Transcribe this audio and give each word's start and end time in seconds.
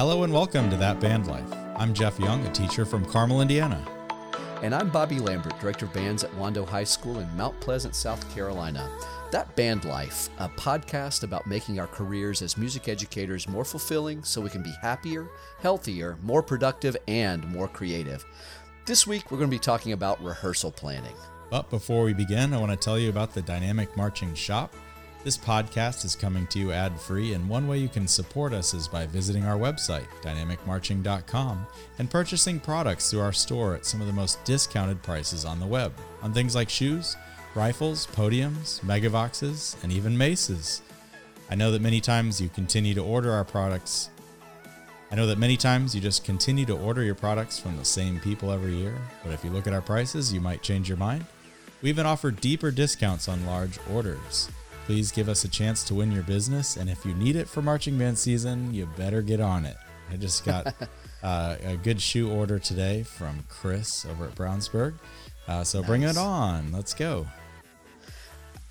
Hello 0.00 0.22
and 0.22 0.32
welcome 0.32 0.70
to 0.70 0.78
That 0.78 0.98
Band 0.98 1.26
Life. 1.26 1.52
I'm 1.76 1.92
Jeff 1.92 2.18
Young, 2.18 2.42
a 2.46 2.52
teacher 2.52 2.86
from 2.86 3.04
Carmel, 3.04 3.42
Indiana. 3.42 3.86
And 4.62 4.74
I'm 4.74 4.88
Bobby 4.88 5.18
Lambert, 5.18 5.60
Director 5.60 5.84
of 5.84 5.92
Bands 5.92 6.24
at 6.24 6.30
Wando 6.36 6.66
High 6.66 6.84
School 6.84 7.18
in 7.18 7.36
Mount 7.36 7.60
Pleasant, 7.60 7.94
South 7.94 8.26
Carolina. 8.34 8.90
That 9.30 9.54
Band 9.56 9.84
Life, 9.84 10.30
a 10.38 10.48
podcast 10.48 11.22
about 11.22 11.46
making 11.46 11.78
our 11.78 11.86
careers 11.86 12.40
as 12.40 12.56
music 12.56 12.88
educators 12.88 13.46
more 13.46 13.62
fulfilling 13.62 14.24
so 14.24 14.40
we 14.40 14.48
can 14.48 14.62
be 14.62 14.72
happier, 14.80 15.28
healthier, 15.58 16.16
more 16.22 16.42
productive, 16.42 16.96
and 17.06 17.46
more 17.50 17.68
creative. 17.68 18.24
This 18.86 19.06
week, 19.06 19.30
we're 19.30 19.36
going 19.36 19.50
to 19.50 19.54
be 19.54 19.58
talking 19.58 19.92
about 19.92 20.24
rehearsal 20.24 20.72
planning. 20.72 21.14
But 21.50 21.68
before 21.68 22.04
we 22.04 22.14
begin, 22.14 22.54
I 22.54 22.58
want 22.58 22.70
to 22.70 22.76
tell 22.78 22.98
you 22.98 23.10
about 23.10 23.34
the 23.34 23.42
Dynamic 23.42 23.94
Marching 23.98 24.32
Shop. 24.34 24.74
This 25.22 25.36
podcast 25.36 26.06
is 26.06 26.16
coming 26.16 26.46
to 26.46 26.58
you 26.58 26.72
ad 26.72 26.98
free, 26.98 27.34
and 27.34 27.46
one 27.46 27.68
way 27.68 27.76
you 27.76 27.90
can 27.90 28.08
support 28.08 28.54
us 28.54 28.72
is 28.72 28.88
by 28.88 29.06
visiting 29.06 29.44
our 29.44 29.58
website, 29.58 30.06
dynamicmarching.com, 30.22 31.66
and 31.98 32.10
purchasing 32.10 32.58
products 32.58 33.10
through 33.10 33.20
our 33.20 33.32
store 33.32 33.74
at 33.74 33.84
some 33.84 34.00
of 34.00 34.06
the 34.06 34.14
most 34.14 34.42
discounted 34.44 35.02
prices 35.02 35.44
on 35.44 35.60
the 35.60 35.66
web 35.66 35.92
on 36.22 36.32
things 36.32 36.54
like 36.54 36.70
shoes, 36.70 37.18
rifles, 37.54 38.06
podiums, 38.06 38.80
megavoxes, 38.80 39.76
and 39.82 39.92
even 39.92 40.16
maces. 40.16 40.80
I 41.50 41.54
know 41.54 41.70
that 41.70 41.82
many 41.82 42.00
times 42.00 42.40
you 42.40 42.48
continue 42.48 42.94
to 42.94 43.04
order 43.04 43.30
our 43.30 43.44
products. 43.44 44.08
I 45.12 45.16
know 45.16 45.26
that 45.26 45.36
many 45.36 45.58
times 45.58 45.94
you 45.94 46.00
just 46.00 46.24
continue 46.24 46.64
to 46.64 46.78
order 46.78 47.02
your 47.02 47.14
products 47.14 47.58
from 47.58 47.76
the 47.76 47.84
same 47.84 48.20
people 48.20 48.50
every 48.50 48.74
year, 48.74 48.96
but 49.22 49.34
if 49.34 49.44
you 49.44 49.50
look 49.50 49.66
at 49.66 49.74
our 49.74 49.82
prices, 49.82 50.32
you 50.32 50.40
might 50.40 50.62
change 50.62 50.88
your 50.88 50.96
mind. 50.96 51.26
We 51.82 51.90
even 51.90 52.06
offer 52.06 52.30
deeper 52.30 52.70
discounts 52.70 53.28
on 53.28 53.44
large 53.44 53.78
orders. 53.92 54.48
Please 54.86 55.12
give 55.12 55.28
us 55.28 55.44
a 55.44 55.48
chance 55.48 55.84
to 55.84 55.94
win 55.94 56.10
your 56.10 56.22
business, 56.22 56.76
and 56.76 56.90
if 56.90 57.04
you 57.04 57.14
need 57.14 57.36
it 57.36 57.48
for 57.48 57.62
marching 57.62 57.96
band 57.98 58.18
season, 58.18 58.72
you 58.74 58.86
better 58.96 59.22
get 59.22 59.40
on 59.40 59.64
it. 59.64 59.76
I 60.10 60.16
just 60.16 60.44
got 60.44 60.74
uh, 61.22 61.56
a 61.64 61.76
good 61.76 62.00
shoe 62.00 62.30
order 62.30 62.58
today 62.58 63.02
from 63.02 63.44
Chris 63.48 64.04
over 64.06 64.26
at 64.26 64.34
Brownsburg. 64.34 64.94
Uh, 65.46 65.64
so 65.64 65.80
nice. 65.80 65.86
bring 65.86 66.02
it 66.02 66.16
on. 66.16 66.72
Let's 66.72 66.94
go. 66.94 67.26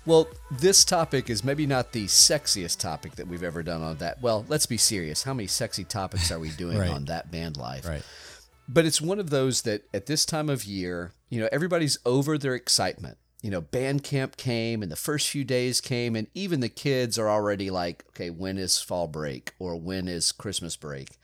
Well, 0.06 0.28
this 0.50 0.84
topic 0.84 1.28
is 1.28 1.44
maybe 1.44 1.66
not 1.66 1.92
the 1.92 2.06
sexiest 2.06 2.80
topic 2.80 3.16
that 3.16 3.28
we've 3.28 3.42
ever 3.42 3.62
done 3.62 3.82
on 3.82 3.96
that. 3.98 4.20
Well, 4.22 4.46
let's 4.48 4.66
be 4.66 4.78
serious. 4.78 5.22
How 5.22 5.34
many 5.34 5.46
sexy 5.46 5.84
topics 5.84 6.32
are 6.32 6.38
we 6.38 6.50
doing 6.56 6.78
right. 6.78 6.90
on 6.90 7.04
that 7.06 7.30
band 7.30 7.56
life? 7.56 7.86
Right. 7.86 8.02
But 8.66 8.86
it's 8.86 9.00
one 9.00 9.18
of 9.18 9.30
those 9.30 9.62
that 9.62 9.82
at 9.92 10.06
this 10.06 10.24
time 10.24 10.48
of 10.48 10.64
year, 10.64 11.12
you 11.28 11.40
know, 11.40 11.48
everybody's 11.52 11.98
over 12.06 12.38
their 12.38 12.54
excitement 12.54 13.18
you 13.42 13.50
know, 13.50 13.60
band 13.60 14.04
camp 14.04 14.36
came 14.36 14.82
and 14.82 14.92
the 14.92 14.96
first 14.96 15.28
few 15.28 15.44
days 15.44 15.80
came, 15.80 16.14
and 16.14 16.26
even 16.34 16.60
the 16.60 16.68
kids 16.68 17.18
are 17.18 17.28
already 17.28 17.70
like, 17.70 18.04
okay, 18.10 18.30
when 18.30 18.58
is 18.58 18.80
fall 18.80 19.08
break 19.08 19.54
or 19.58 19.76
when 19.76 20.08
is 20.08 20.32
Christmas 20.32 20.76
break? 20.76 21.16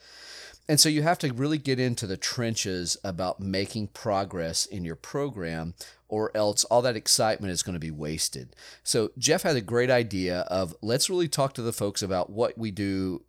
And 0.68 0.80
so 0.80 0.88
you 0.88 1.02
have 1.02 1.18
to 1.20 1.32
really 1.32 1.58
get 1.58 1.78
into 1.78 2.06
the 2.06 2.16
trenches 2.16 2.96
about 3.04 3.38
making 3.38 3.88
progress 3.88 4.66
in 4.66 4.84
your 4.84 4.96
program, 4.96 5.74
or 6.08 6.36
else 6.36 6.64
all 6.64 6.82
that 6.82 6.96
excitement 6.96 7.52
is 7.52 7.62
going 7.62 7.74
to 7.74 7.80
be 7.80 7.90
wasted. 7.90 8.56
So 8.82 9.10
Jeff 9.18 9.42
had 9.42 9.56
a 9.56 9.60
great 9.60 9.90
idea 9.90 10.40
of 10.42 10.74
let's 10.82 11.10
really 11.10 11.28
talk 11.28 11.52
to 11.54 11.62
the 11.62 11.72
folks 11.72 12.02
about 12.02 12.30
what 12.30 12.58
we 12.58 12.70
do 12.70 13.22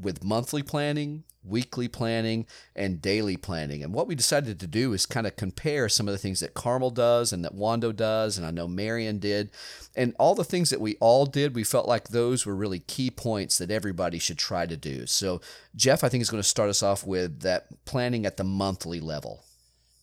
with 0.00 0.22
monthly 0.22 0.62
planning, 0.62 1.24
weekly 1.44 1.88
planning, 1.88 2.46
and 2.76 3.00
daily 3.00 3.36
planning. 3.36 3.82
And 3.82 3.94
what 3.94 4.06
we 4.06 4.14
decided 4.14 4.60
to 4.60 4.66
do 4.66 4.92
is 4.92 5.06
kind 5.06 5.26
of 5.26 5.36
compare 5.36 5.88
some 5.88 6.08
of 6.08 6.12
the 6.12 6.18
things 6.18 6.40
that 6.40 6.54
Carmel 6.54 6.90
does 6.90 7.32
and 7.32 7.44
that 7.44 7.54
Wando 7.54 7.94
does, 7.94 8.36
and 8.36 8.46
I 8.46 8.50
know 8.50 8.68
Marion 8.68 9.18
did. 9.18 9.50
And 9.96 10.14
all 10.18 10.34
the 10.34 10.44
things 10.44 10.70
that 10.70 10.80
we 10.80 10.96
all 11.00 11.26
did, 11.26 11.54
we 11.54 11.64
felt 11.64 11.88
like 11.88 12.08
those 12.08 12.44
were 12.44 12.54
really 12.54 12.80
key 12.80 13.10
points 13.10 13.58
that 13.58 13.70
everybody 13.70 14.18
should 14.18 14.38
try 14.38 14.66
to 14.66 14.76
do. 14.76 15.06
So, 15.06 15.40
Jeff, 15.74 16.04
I 16.04 16.08
think, 16.08 16.22
is 16.22 16.30
going 16.30 16.42
to 16.42 16.48
start 16.48 16.70
us 16.70 16.82
off 16.82 17.06
with 17.06 17.40
that 17.40 17.84
planning 17.84 18.26
at 18.26 18.36
the 18.36 18.44
monthly 18.44 19.00
level. 19.00 19.44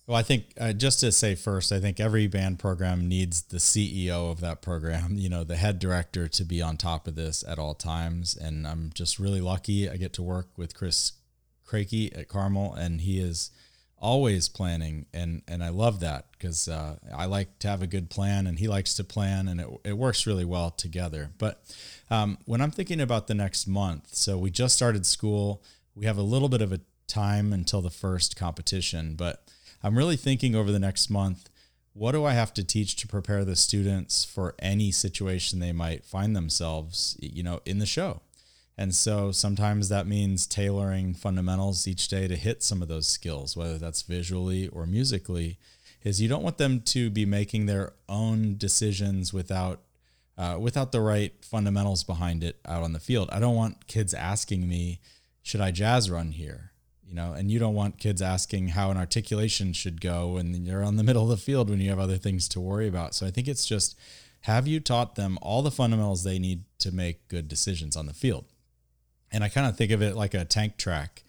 Well, 0.07 0.15
I 0.15 0.23
think 0.23 0.53
uh, 0.57 0.71
just 0.71 1.01
to 1.01 1.11
say 1.11 1.35
first, 1.35 1.73
I 1.73 1.81
think 1.81 1.99
every 1.99 2.27
band 2.27 2.59
program 2.59 3.09
needs 3.09 3.41
the 3.41 3.57
CEO 3.57 4.31
of 4.31 4.39
that 4.39 4.61
program, 4.61 5.17
you 5.17 5.27
know, 5.27 5.43
the 5.43 5.57
head 5.57 5.79
director 5.79 6.29
to 6.29 6.45
be 6.45 6.61
on 6.61 6.77
top 6.77 7.07
of 7.07 7.15
this 7.15 7.43
at 7.45 7.59
all 7.59 7.73
times. 7.73 8.33
And 8.33 8.65
I'm 8.65 8.91
just 8.93 9.19
really 9.19 9.41
lucky. 9.41 9.89
I 9.89 9.97
get 9.97 10.13
to 10.13 10.23
work 10.23 10.47
with 10.55 10.73
Chris 10.73 11.11
Crakey 11.67 12.17
at 12.17 12.27
Carmel, 12.27 12.73
and 12.73 13.01
he 13.01 13.19
is 13.19 13.51
always 13.99 14.47
planning. 14.47 15.05
And, 15.13 15.41
and 15.47 15.63
I 15.63 15.69
love 15.69 15.99
that 15.99 16.27
because 16.31 16.67
uh, 16.67 16.97
I 17.15 17.25
like 17.25 17.59
to 17.59 17.67
have 17.67 17.81
a 17.81 17.87
good 17.87 18.09
plan, 18.09 18.47
and 18.47 18.59
he 18.59 18.67
likes 18.67 18.93
to 18.95 19.03
plan, 19.03 19.47
and 19.47 19.59
it, 19.59 19.67
it 19.83 19.97
works 19.97 20.25
really 20.25 20.45
well 20.45 20.71
together. 20.71 21.31
But 21.37 21.63
um, 22.09 22.37
when 22.45 22.61
I'm 22.61 22.71
thinking 22.71 23.01
about 23.01 23.27
the 23.27 23.35
next 23.35 23.67
month, 23.67 24.15
so 24.15 24.37
we 24.37 24.51
just 24.51 24.75
started 24.75 25.05
school, 25.05 25.61
we 25.95 26.05
have 26.05 26.17
a 26.17 26.23
little 26.23 26.49
bit 26.49 26.61
of 26.61 26.71
a 26.71 26.81
time 27.07 27.53
until 27.53 27.81
the 27.81 27.89
first 27.89 28.35
competition, 28.35 29.15
but 29.15 29.43
I'm 29.83 29.97
really 29.97 30.17
thinking 30.17 30.55
over 30.55 30.71
the 30.71 30.79
next 30.79 31.09
month 31.09 31.49
what 31.97 32.11
do 32.11 32.25
I 32.25 32.33
have 32.33 32.53
to 32.53 32.63
teach 32.63 32.95
to 32.97 33.07
prepare 33.07 33.43
the 33.43 33.55
students 33.55 34.23
for 34.23 34.53
any 34.59 34.91
situation 34.91 35.57
they 35.57 35.71
might 35.71 36.05
find 36.05 36.35
themselves, 36.35 37.17
you 37.19 37.41
know, 37.41 37.59
in 37.65 37.79
the 37.79 37.87
show? 37.87 38.21
And 38.77 38.93
so 38.93 39.31
sometimes 39.31 39.89
that 39.89 40.05
means 40.05 40.45
tailoring 40.45 41.15
fundamentals 41.15 41.87
each 41.87 42.07
day 42.07 42.27
to 42.27 42.35
hit 42.35 42.61
some 42.61 42.81
of 42.81 42.87
those 42.87 43.07
skills, 43.07 43.57
whether 43.57 43.77
that's 43.77 44.03
visually 44.03 44.67
or 44.67 44.85
musically. 44.85 45.57
Is 46.03 46.21
you 46.21 46.29
don't 46.29 46.43
want 46.43 46.57
them 46.57 46.81
to 46.81 47.09
be 47.09 47.25
making 47.25 47.65
their 47.65 47.93
own 48.07 48.55
decisions 48.57 49.33
without 49.33 49.81
uh, 50.37 50.57
without 50.59 50.91
the 50.91 51.01
right 51.01 51.33
fundamentals 51.41 52.03
behind 52.03 52.43
it 52.43 52.59
out 52.65 52.83
on 52.83 52.93
the 52.93 52.99
field. 52.99 53.27
I 53.31 53.39
don't 53.39 53.55
want 53.55 53.87
kids 53.87 54.13
asking 54.13 54.69
me, 54.69 54.99
"Should 55.41 55.61
I 55.61 55.71
jazz 55.71 56.09
run 56.09 56.31
here?" 56.31 56.71
you 57.07 57.15
know, 57.15 57.33
and 57.33 57.49
you 57.49 57.57
don't 57.57 57.73
want 57.73 57.99
kids 57.99 58.21
asking 58.21 58.69
how 58.69 58.91
an 58.91 58.97
articulation 58.97 59.71
should 59.71 60.01
go 60.01 60.35
and 60.37 60.67
you're 60.67 60.83
on 60.83 60.97
the 60.97 61.03
middle 61.03 61.23
of 61.23 61.29
the 61.29 61.37
field 61.37 61.69
when 61.69 61.79
you 61.79 61.89
have 61.89 61.99
other 61.99 62.17
things 62.17 62.49
to 62.49 62.59
worry 62.59 62.87
about. 62.87 63.15
So 63.15 63.25
I 63.25 63.31
think 63.31 63.47
it's 63.47 63.65
just 63.65 63.97
have 64.41 64.67
you 64.67 64.79
taught 64.79 65.15
them 65.15 65.39
all 65.41 65.61
the 65.61 65.71
fundamentals 65.71 66.23
they 66.23 66.37
need 66.37 66.63
to 66.79 66.91
make 66.91 67.27
good 67.29 67.47
decisions 67.47 67.95
on 67.95 68.07
the 68.07 68.13
field? 68.13 68.45
And 69.31 69.43
I 69.43 69.49
kind 69.49 69.67
of 69.67 69.77
think 69.77 69.91
of 69.91 70.01
it 70.01 70.15
like 70.15 70.33
a 70.33 70.45
tank 70.45 70.77
track. 70.77 71.23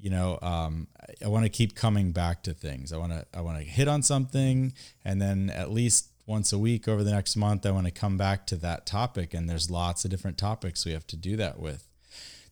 You 0.00 0.10
know, 0.10 0.38
um, 0.42 0.88
I 1.24 1.28
want 1.28 1.44
to 1.44 1.48
keep 1.48 1.74
coming 1.74 2.12
back 2.12 2.42
to 2.44 2.54
things. 2.54 2.92
I 2.92 2.96
want 2.96 3.12
to 3.12 3.26
I 3.34 3.40
want 3.40 3.58
to 3.58 3.64
hit 3.64 3.88
on 3.88 4.02
something, 4.02 4.72
and 5.04 5.22
then 5.22 5.50
at 5.50 5.70
least 5.70 6.08
once 6.26 6.52
a 6.52 6.58
week 6.58 6.88
over 6.88 7.02
the 7.02 7.10
next 7.10 7.36
month, 7.36 7.66
I 7.66 7.70
want 7.70 7.86
to 7.86 7.92
come 7.92 8.16
back 8.16 8.46
to 8.48 8.56
that 8.56 8.86
topic. 8.86 9.34
And 9.34 9.48
there's 9.48 9.70
lots 9.70 10.04
of 10.04 10.10
different 10.10 10.38
topics 10.38 10.84
we 10.84 10.92
have 10.92 11.06
to 11.08 11.16
do 11.16 11.36
that 11.36 11.58
with. 11.58 11.86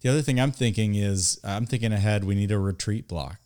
The 0.01 0.09
other 0.09 0.23
thing 0.23 0.41
I'm 0.41 0.53
thinking 0.53 0.95
is 0.95 1.41
I'm 1.45 1.67
thinking 1.67 1.93
ahead. 1.93 2.25
We 2.25 2.35
need 2.35 2.53
a 2.53 2.59
retreat 2.59 3.07
block. 3.07 3.39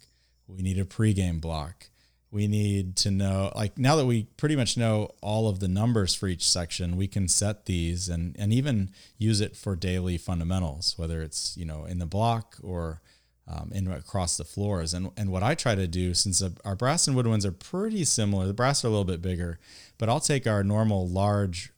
We 0.47 0.63
need 0.63 0.79
a 0.79 0.85
pregame 0.85 1.41
block. 1.41 1.89
We 2.35 2.49
need 2.49 2.97
to 2.97 3.13
know, 3.13 3.53
like 3.55 3.79
now 3.79 3.95
that 3.95 4.07
we 4.07 4.25
pretty 4.37 4.57
much 4.57 4.77
know 4.77 5.11
all 5.21 5.49
of 5.49 5.61
the 5.61 5.69
numbers 5.69 6.17
for 6.17 6.27
each 6.27 6.45
section, 6.49 6.97
we 6.97 7.07
can 7.07 7.29
set 7.29 7.67
these 7.67 8.09
and, 8.09 8.35
and 8.37 8.53
even 8.53 8.91
use 9.19 9.41
it 9.41 9.57
for 9.57 9.77
daily 9.77 10.19
fundamentals, 10.19 10.99
whether 10.99 11.23
it's, 11.23 11.57
you 11.57 11.65
know, 11.65 11.85
in 11.85 12.01
the 12.01 12.07
block 12.07 12.57
or 12.61 13.01
um, 13.47 13.71
in 13.73 13.87
across 13.87 14.37
the 14.37 14.45
floors. 14.45 14.93
And, 14.95 15.13
and 15.17 15.31
what 15.31 15.45
I 15.45 15.55
try 15.55 15.77
to 15.77 15.87
do, 15.87 16.13
since 16.13 16.43
our 16.65 16.75
brass 16.75 17.07
and 17.07 17.17
woodwinds 17.17 17.45
are 17.45 17.53
pretty 17.53 18.05
similar, 18.05 18.49
the 18.49 18.53
brass 18.53 18.85
are 18.85 18.89
a 18.89 18.91
little 18.91 19.05
bit 19.05 19.23
bigger, 19.23 19.61
but 19.97 20.09
I'll 20.09 20.19
take 20.19 20.45
our 20.49 20.65
normal 20.65 21.09
large, 21.09 21.73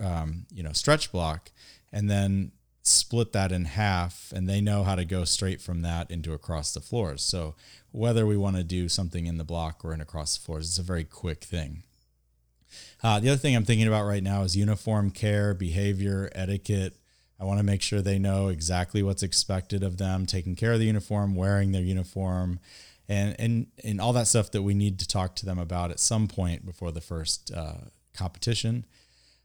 um, 0.00 0.46
you 0.52 0.64
know, 0.64 0.72
stretch 0.72 1.12
block 1.12 1.52
and 1.92 2.10
then 2.10 2.50
split 2.90 3.32
that 3.32 3.52
in 3.52 3.64
half 3.64 4.32
and 4.34 4.48
they 4.48 4.60
know 4.60 4.84
how 4.84 4.94
to 4.94 5.04
go 5.04 5.24
straight 5.24 5.60
from 5.60 5.82
that 5.82 6.10
into 6.10 6.32
across 6.32 6.72
the 6.72 6.80
floors. 6.80 7.22
So 7.22 7.54
whether 7.92 8.26
we 8.26 8.36
want 8.36 8.56
to 8.56 8.64
do 8.64 8.88
something 8.88 9.26
in 9.26 9.38
the 9.38 9.44
block 9.44 9.84
or 9.84 9.92
in 9.92 10.00
across 10.00 10.36
the 10.36 10.44
floors, 10.44 10.68
it's 10.68 10.78
a 10.78 10.82
very 10.82 11.04
quick 11.04 11.44
thing. 11.44 11.82
Uh, 13.02 13.18
the 13.18 13.28
other 13.28 13.38
thing 13.38 13.56
I'm 13.56 13.64
thinking 13.64 13.88
about 13.88 14.06
right 14.06 14.22
now 14.22 14.42
is 14.42 14.56
uniform 14.56 15.10
care, 15.10 15.54
behavior, 15.54 16.30
etiquette. 16.34 16.94
I 17.40 17.44
want 17.44 17.58
to 17.58 17.64
make 17.64 17.82
sure 17.82 18.02
they 18.02 18.18
know 18.18 18.48
exactly 18.48 19.02
what's 19.02 19.22
expected 19.22 19.82
of 19.82 19.96
them, 19.96 20.26
taking 20.26 20.54
care 20.54 20.72
of 20.72 20.78
the 20.78 20.84
uniform, 20.84 21.34
wearing 21.34 21.72
their 21.72 21.82
uniform, 21.82 22.60
and 23.08 23.34
and 23.40 23.66
and 23.82 24.00
all 24.00 24.12
that 24.12 24.28
stuff 24.28 24.50
that 24.52 24.62
we 24.62 24.74
need 24.74 24.98
to 24.98 25.08
talk 25.08 25.34
to 25.36 25.46
them 25.46 25.58
about 25.58 25.90
at 25.90 25.98
some 25.98 26.28
point 26.28 26.66
before 26.66 26.92
the 26.92 27.00
first 27.00 27.50
uh, 27.52 27.88
competition. 28.14 28.84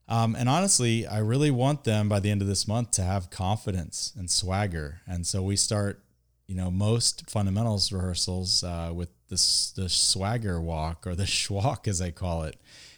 Um, 0.07 0.35
and 0.35 0.47
honestly, 0.47 1.07
I 1.07 1.19
really 1.19 1.51
want 1.51 1.83
them 1.83 2.07
by 2.07 2.19
the 2.19 2.29
end 2.29 2.41
of 2.41 2.47
this 2.47 2.67
month 2.67 2.91
to 2.91 3.03
have 3.03 3.29
confidence 3.29 4.13
and 4.15 4.29
swagger. 4.29 5.01
And 5.07 5.25
so 5.25 5.41
we 5.41 5.55
start, 5.55 6.03
you 6.47 6.55
know, 6.55 6.69
most 6.69 7.29
fundamentals 7.29 7.91
rehearsals 7.91 8.63
uh, 8.63 8.91
with 8.93 9.09
this 9.29 9.71
the 9.71 9.89
swagger 9.89 10.61
walk 10.61 11.07
or 11.07 11.15
the 11.15 11.23
schwalk 11.25 11.87
as 11.87 12.01
I 12.01 12.11
call 12.11 12.43
it. 12.43 12.57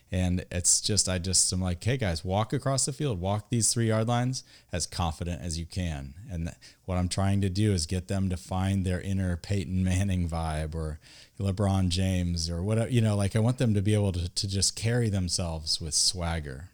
And 0.10 0.46
it's 0.52 0.80
just 0.80 1.10
I 1.10 1.18
just 1.18 1.52
am 1.52 1.62
like, 1.62 1.84
hey 1.84 1.98
guys, 1.98 2.24
walk 2.24 2.54
across 2.54 2.86
the 2.86 2.94
field, 2.94 3.20
walk 3.20 3.50
these 3.50 3.74
three 3.74 3.88
yard 3.88 4.08
lines 4.08 4.44
as 4.72 4.88
confident 4.88 5.42
as 5.42 5.60
you 5.60 5.66
can. 5.66 6.14
And 6.32 6.54
what 6.86 6.98
I'm 6.98 7.10
trying 7.10 7.42
to 7.42 7.50
do 7.50 7.74
is 7.74 7.86
get 7.86 8.08
them 8.08 8.30
to 8.30 8.38
find 8.38 8.86
their 8.86 9.02
inner 9.02 9.36
Peyton 9.36 9.84
Manning 9.84 10.30
vibe 10.30 10.76
or 10.76 11.00
LeBron 11.40 11.90
James 11.90 12.50
or 12.50 12.64
whatever, 12.64 12.90
you 12.90 13.02
know, 13.02 13.18
like 13.18 13.36
I 13.36 13.40
want 13.40 13.58
them 13.58 13.74
to 13.74 13.82
be 13.82 13.94
able 13.94 14.14
to, 14.14 14.30
to 14.30 14.48
just 14.48 14.78
carry 14.78 15.10
themselves 15.10 15.82
with 15.82 15.94
swagger. 15.94 16.70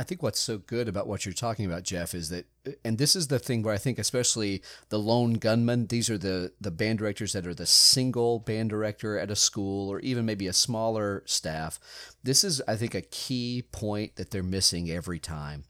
I 0.00 0.02
think 0.02 0.22
what's 0.22 0.40
so 0.40 0.56
good 0.56 0.88
about 0.88 1.06
what 1.06 1.26
you're 1.26 1.34
talking 1.34 1.66
about, 1.66 1.82
Jeff, 1.82 2.14
is 2.14 2.30
that, 2.30 2.46
and 2.82 2.96
this 2.96 3.14
is 3.14 3.28
the 3.28 3.38
thing 3.38 3.62
where 3.62 3.74
I 3.74 3.76
think, 3.76 3.98
especially 3.98 4.62
the 4.88 4.98
lone 4.98 5.34
gunman, 5.34 5.88
these 5.88 6.08
are 6.08 6.16
the 6.16 6.52
the 6.58 6.70
band 6.70 7.00
directors 7.00 7.34
that 7.34 7.46
are 7.46 7.52
the 7.52 7.66
single 7.66 8.38
band 8.38 8.70
director 8.70 9.18
at 9.18 9.30
a 9.30 9.36
school 9.36 9.90
or 9.90 10.00
even 10.00 10.24
maybe 10.24 10.46
a 10.46 10.54
smaller 10.54 11.22
staff. 11.26 11.78
This 12.22 12.44
is, 12.44 12.62
I 12.66 12.76
think, 12.76 12.94
a 12.94 13.02
key 13.02 13.64
point 13.72 14.16
that 14.16 14.30
they're 14.30 14.42
missing 14.42 14.90
every 14.90 15.18
time. 15.18 15.64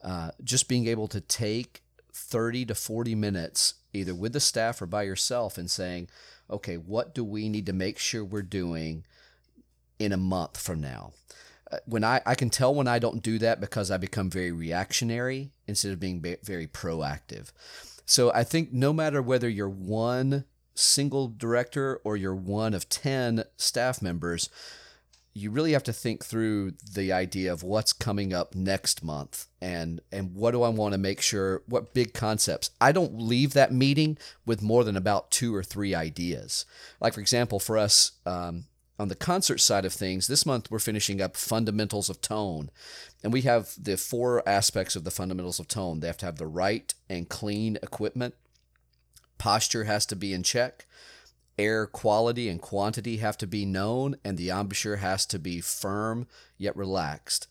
Uh, 0.00 0.30
just 0.44 0.68
being 0.68 0.86
able 0.86 1.08
to 1.08 1.20
take 1.20 1.82
30 2.12 2.66
to 2.66 2.76
40 2.76 3.16
minutes, 3.16 3.74
either 3.92 4.14
with 4.14 4.32
the 4.32 4.38
staff 4.38 4.80
or 4.80 4.86
by 4.86 5.02
yourself, 5.02 5.58
and 5.58 5.68
saying, 5.68 6.08
okay, 6.48 6.76
what 6.76 7.16
do 7.16 7.24
we 7.24 7.48
need 7.48 7.66
to 7.66 7.72
make 7.72 7.98
sure 7.98 8.24
we're 8.24 8.42
doing 8.42 9.02
in 9.98 10.12
a 10.12 10.16
month 10.16 10.56
from 10.56 10.80
now? 10.80 11.14
When 11.86 12.04
I, 12.04 12.20
I 12.26 12.34
can 12.34 12.50
tell 12.50 12.74
when 12.74 12.88
I 12.88 12.98
don't 12.98 13.22
do 13.22 13.38
that 13.38 13.60
because 13.60 13.90
I 13.90 13.96
become 13.96 14.30
very 14.30 14.52
reactionary 14.52 15.52
instead 15.66 15.92
of 15.92 16.00
being 16.00 16.20
very 16.20 16.66
proactive. 16.66 17.52
So 18.04 18.32
I 18.32 18.44
think 18.44 18.72
no 18.72 18.92
matter 18.92 19.22
whether 19.22 19.48
you're 19.48 19.68
one 19.68 20.44
single 20.74 21.28
director 21.28 22.00
or 22.04 22.16
you're 22.16 22.34
one 22.34 22.74
of 22.74 22.88
10 22.88 23.44
staff 23.56 24.02
members, 24.02 24.48
you 25.34 25.50
really 25.50 25.72
have 25.72 25.84
to 25.84 25.92
think 25.92 26.24
through 26.24 26.72
the 26.94 27.10
idea 27.10 27.52
of 27.52 27.62
what's 27.62 27.92
coming 27.92 28.34
up 28.34 28.54
next 28.54 29.02
month 29.02 29.46
and 29.62 30.00
and 30.10 30.34
what 30.34 30.50
do 30.50 30.62
I 30.62 30.68
want 30.68 30.92
to 30.92 30.98
make 30.98 31.22
sure 31.22 31.62
what 31.66 31.94
big 31.94 32.12
concepts. 32.12 32.70
I 32.80 32.92
don't 32.92 33.18
leave 33.18 33.54
that 33.54 33.72
meeting 33.72 34.18
with 34.44 34.60
more 34.60 34.84
than 34.84 34.96
about 34.96 35.30
two 35.30 35.54
or 35.54 35.62
three 35.62 35.94
ideas. 35.94 36.66
Like 37.00 37.14
for 37.14 37.20
example, 37.20 37.58
for 37.58 37.78
us, 37.78 38.12
um, 38.26 38.64
on 39.02 39.08
the 39.08 39.16
concert 39.16 39.58
side 39.58 39.84
of 39.84 39.92
things, 39.92 40.28
this 40.28 40.46
month 40.46 40.70
we're 40.70 40.78
finishing 40.78 41.20
up 41.20 41.36
fundamentals 41.36 42.08
of 42.08 42.20
tone. 42.20 42.70
And 43.24 43.32
we 43.32 43.40
have 43.40 43.74
the 43.76 43.96
four 43.96 44.48
aspects 44.48 44.94
of 44.94 45.02
the 45.02 45.10
fundamentals 45.10 45.58
of 45.58 45.66
tone. 45.66 45.98
They 45.98 46.06
have 46.06 46.18
to 46.18 46.26
have 46.26 46.38
the 46.38 46.46
right 46.46 46.94
and 47.10 47.28
clean 47.28 47.78
equipment. 47.82 48.36
Posture 49.38 49.84
has 49.84 50.06
to 50.06 50.14
be 50.14 50.32
in 50.32 50.44
check. 50.44 50.86
Air 51.58 51.84
quality 51.88 52.48
and 52.48 52.62
quantity 52.62 53.16
have 53.16 53.36
to 53.38 53.46
be 53.48 53.66
known, 53.66 54.14
and 54.24 54.38
the 54.38 54.50
embouchure 54.50 54.96
has 54.96 55.26
to 55.26 55.38
be 55.40 55.60
firm 55.60 56.28
yet 56.56 56.76
relaxed. 56.76 57.48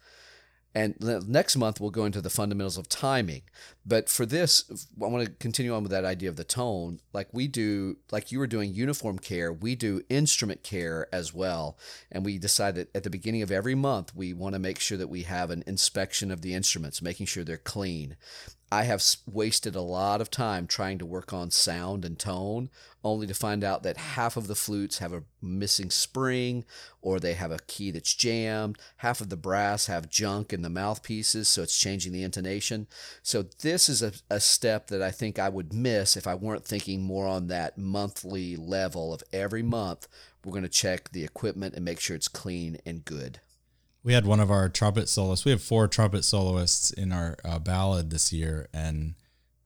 And 0.73 0.95
next 1.27 1.57
month, 1.57 1.81
we'll 1.81 1.89
go 1.89 2.05
into 2.05 2.21
the 2.21 2.29
fundamentals 2.29 2.77
of 2.77 2.87
timing. 2.87 3.41
But 3.85 4.09
for 4.09 4.27
this, 4.27 4.87
I 5.01 5.07
want 5.07 5.25
to 5.25 5.31
continue 5.31 5.73
on 5.73 5.81
with 5.81 5.91
that 5.91 6.05
idea 6.05 6.29
of 6.29 6.35
the 6.35 6.43
tone. 6.43 6.99
Like 7.13 7.29
we 7.31 7.47
do, 7.47 7.97
like 8.11 8.31
you 8.31 8.37
were 8.37 8.47
doing 8.47 8.73
uniform 8.73 9.17
care, 9.17 9.51
we 9.51 9.75
do 9.75 10.03
instrument 10.07 10.61
care 10.61 11.07
as 11.11 11.33
well. 11.33 11.77
And 12.11 12.23
we 12.23 12.37
decide 12.37 12.75
that 12.75 12.95
at 12.95 13.03
the 13.03 13.09
beginning 13.09 13.41
of 13.41 13.51
every 13.51 13.73
month, 13.73 14.15
we 14.15 14.33
want 14.33 14.53
to 14.53 14.59
make 14.59 14.79
sure 14.79 14.97
that 14.99 15.09
we 15.09 15.23
have 15.23 15.49
an 15.49 15.63
inspection 15.65 16.29
of 16.29 16.41
the 16.41 16.53
instruments, 16.53 17.01
making 17.01 17.25
sure 17.25 17.43
they're 17.43 17.57
clean. 17.57 18.17
I 18.73 18.83
have 18.83 19.03
wasted 19.29 19.75
a 19.75 19.81
lot 19.81 20.21
of 20.21 20.31
time 20.31 20.65
trying 20.65 20.97
to 20.99 21.05
work 21.05 21.33
on 21.33 21.51
sound 21.51 22.05
and 22.05 22.17
tone, 22.17 22.69
only 23.03 23.27
to 23.27 23.33
find 23.33 23.65
out 23.65 23.83
that 23.83 23.97
half 23.97 24.37
of 24.37 24.47
the 24.47 24.55
flutes 24.55 24.99
have 24.99 25.11
a 25.11 25.23
missing 25.41 25.89
spring 25.89 26.63
or 27.01 27.19
they 27.19 27.33
have 27.33 27.51
a 27.51 27.59
key 27.67 27.91
that's 27.91 28.15
jammed. 28.15 28.77
Half 28.97 29.19
of 29.19 29.27
the 29.27 29.35
brass 29.35 29.87
have 29.87 30.09
junk 30.09 30.53
in 30.53 30.61
the 30.61 30.69
mouthpieces, 30.69 31.49
so 31.49 31.63
it's 31.63 31.77
changing 31.77 32.13
the 32.13 32.23
intonation. 32.23 32.87
So, 33.21 33.43
this 33.43 33.70
is 33.89 34.01
a, 34.01 34.13
a 34.29 34.39
step 34.39 34.87
that 34.87 35.01
I 35.01 35.11
think 35.11 35.39
I 35.39 35.49
would 35.49 35.73
miss 35.73 36.17
if 36.17 36.27
I 36.27 36.35
weren't 36.35 36.65
thinking 36.65 37.01
more 37.01 37.27
on 37.27 37.47
that 37.47 37.77
monthly 37.77 38.55
level 38.55 39.13
of 39.13 39.23
every 39.31 39.63
month. 39.63 40.07
We're 40.43 40.51
going 40.51 40.63
to 40.63 40.69
check 40.69 41.11
the 41.11 41.23
equipment 41.23 41.75
and 41.75 41.85
make 41.85 41.99
sure 41.99 42.15
it's 42.15 42.27
clean 42.27 42.77
and 42.85 43.05
good. 43.05 43.39
We 44.03 44.13
had 44.13 44.25
one 44.25 44.39
of 44.39 44.49
our 44.49 44.67
trumpet 44.69 45.09
soloists. 45.09 45.45
We 45.45 45.51
have 45.51 45.61
four 45.61 45.87
trumpet 45.87 46.23
soloists 46.23 46.91
in 46.91 47.11
our 47.11 47.37
uh, 47.45 47.59
ballad 47.59 48.09
this 48.09 48.33
year, 48.33 48.67
and 48.73 49.13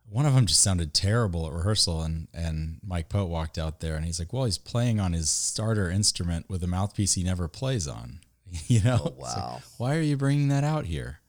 one 0.10 0.26
of 0.26 0.36
them 0.36 0.46
just 0.46 0.62
sounded 0.62 0.94
terrible 0.94 1.48
at 1.48 1.54
rehearsal. 1.54 2.02
And 2.02 2.28
and 2.34 2.80
Mike 2.86 3.08
Pote 3.08 3.30
walked 3.30 3.58
out 3.58 3.80
there, 3.80 3.96
and 3.96 4.04
he's 4.04 4.20
like, 4.20 4.34
"Well, 4.34 4.44
he's 4.44 4.58
playing 4.58 5.00
on 5.00 5.14
his 5.14 5.30
starter 5.30 5.90
instrument 5.90 6.50
with 6.50 6.62
a 6.64 6.68
mouthpiece 6.68 7.14
he 7.14 7.24
never 7.24 7.48
plays 7.48 7.88
on." 7.88 8.20
you 8.68 8.82
know? 8.82 9.00
Oh, 9.06 9.16
wow. 9.18 9.54
Like, 9.54 9.64
Why 9.78 9.96
are 9.96 10.02
you 10.02 10.18
bringing 10.18 10.50
that 10.50 10.64
out 10.64 10.86
here? 10.86 11.20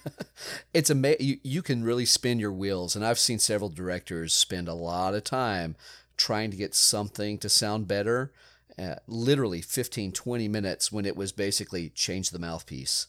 it's 0.74 0.90
amazing. 0.90 1.26
You, 1.26 1.38
you 1.42 1.62
can 1.62 1.84
really 1.84 2.04
spin 2.04 2.38
your 2.38 2.52
wheels, 2.52 2.96
and 2.96 3.04
I've 3.04 3.18
seen 3.18 3.38
several 3.38 3.70
directors 3.70 4.34
spend 4.34 4.68
a 4.68 4.74
lot 4.74 5.14
of 5.14 5.24
time 5.24 5.76
trying 6.16 6.50
to 6.50 6.56
get 6.56 6.74
something 6.74 7.38
to 7.38 7.48
sound 7.48 7.86
better 7.86 8.32
uh, 8.78 8.94
literally 9.06 9.60
15, 9.60 10.12
20 10.12 10.48
minutes 10.48 10.92
when 10.92 11.04
it 11.04 11.16
was 11.16 11.32
basically 11.32 11.88
change 11.90 12.30
the 12.30 12.38
mouthpiece, 12.38 13.08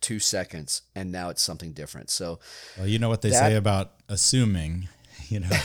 two 0.00 0.18
seconds, 0.18 0.82
and 0.94 1.12
now 1.12 1.28
it's 1.28 1.42
something 1.42 1.72
different. 1.72 2.10
So, 2.10 2.40
well, 2.76 2.88
you 2.88 2.98
know 2.98 3.08
what 3.08 3.22
they 3.22 3.30
that, 3.30 3.38
say 3.38 3.54
about 3.54 3.92
assuming. 4.08 4.88
You 5.28 5.40
know, 5.40 5.48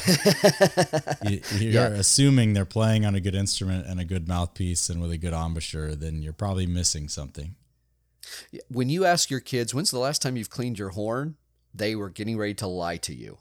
you, 1.25 1.42
are 1.51 1.60
yeah. 1.60 1.88
assuming 1.88 2.54
they're 2.54 2.63
playing 2.63 3.06
on 3.06 3.16
a 3.16 3.19
good 3.19 3.36
instrument 3.36 3.86
and 3.86 4.00
a 4.00 4.06
good 4.06 4.25
mouthpiece 4.25 4.90
and 4.90 5.01
with 5.01 5.12
a 5.12 5.18
good 5.18 5.33
embouchure, 5.33 5.94
then 5.94 6.22
you're 6.22 6.31
probably 6.31 6.66
missing 6.66 7.10
something. 7.10 7.56
When 8.70 8.90
you 8.90 9.06
ask 9.06 9.30
your 9.30 9.40
kids, 9.40 9.74
when's 9.74 9.92
the 9.92 10.00
last 10.00 10.22
time 10.22 10.38
you've 10.38 10.50
cleaned 10.50 10.80
your 10.80 10.90
horn? 10.90 11.36
They 11.74 11.96
were 11.96 12.10
getting 12.10 12.38
ready 12.38 12.54
to 12.56 12.68
lie 12.68 12.98
to 12.98 13.14
you. 13.14 13.38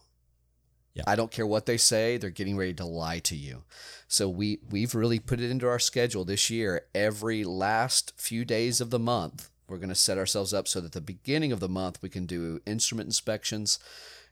Yeah. 0.95 1.05
I 1.07 1.15
don't 1.15 1.31
care 1.31 1.47
what 1.47 1.67
they 1.67 1.77
say, 1.77 2.17
they're 2.17 2.31
getting 2.31 2.57
ready 2.57 2.73
to 2.75 2.87
lie 2.87 3.19
to 3.21 3.37
you. 3.37 3.65
So 4.09 4.31
we 4.31 4.61
we've 4.71 4.95
really 4.95 5.19
put 5.19 5.41
it 5.41 5.51
into 5.51 5.69
our 5.69 5.79
schedule 5.79 6.25
this 6.25 6.49
year. 6.49 6.87
Every 6.95 7.45
last 7.45 8.15
few 8.17 8.47
days 8.47 8.81
of 8.81 8.89
the 8.89 8.99
month, 8.99 9.51
we're 9.69 9.77
going 9.77 9.91
to 9.91 9.95
set 9.95 10.17
ourselves 10.17 10.55
up 10.55 10.67
so 10.67 10.81
that 10.81 10.93
the 10.93 11.03
beginning 11.03 11.53
of 11.53 11.61
the 11.61 11.69
month 11.69 12.01
we 12.01 12.09
can 12.09 12.25
do 12.25 12.61
instrument 12.65 13.09
inspections 13.09 13.79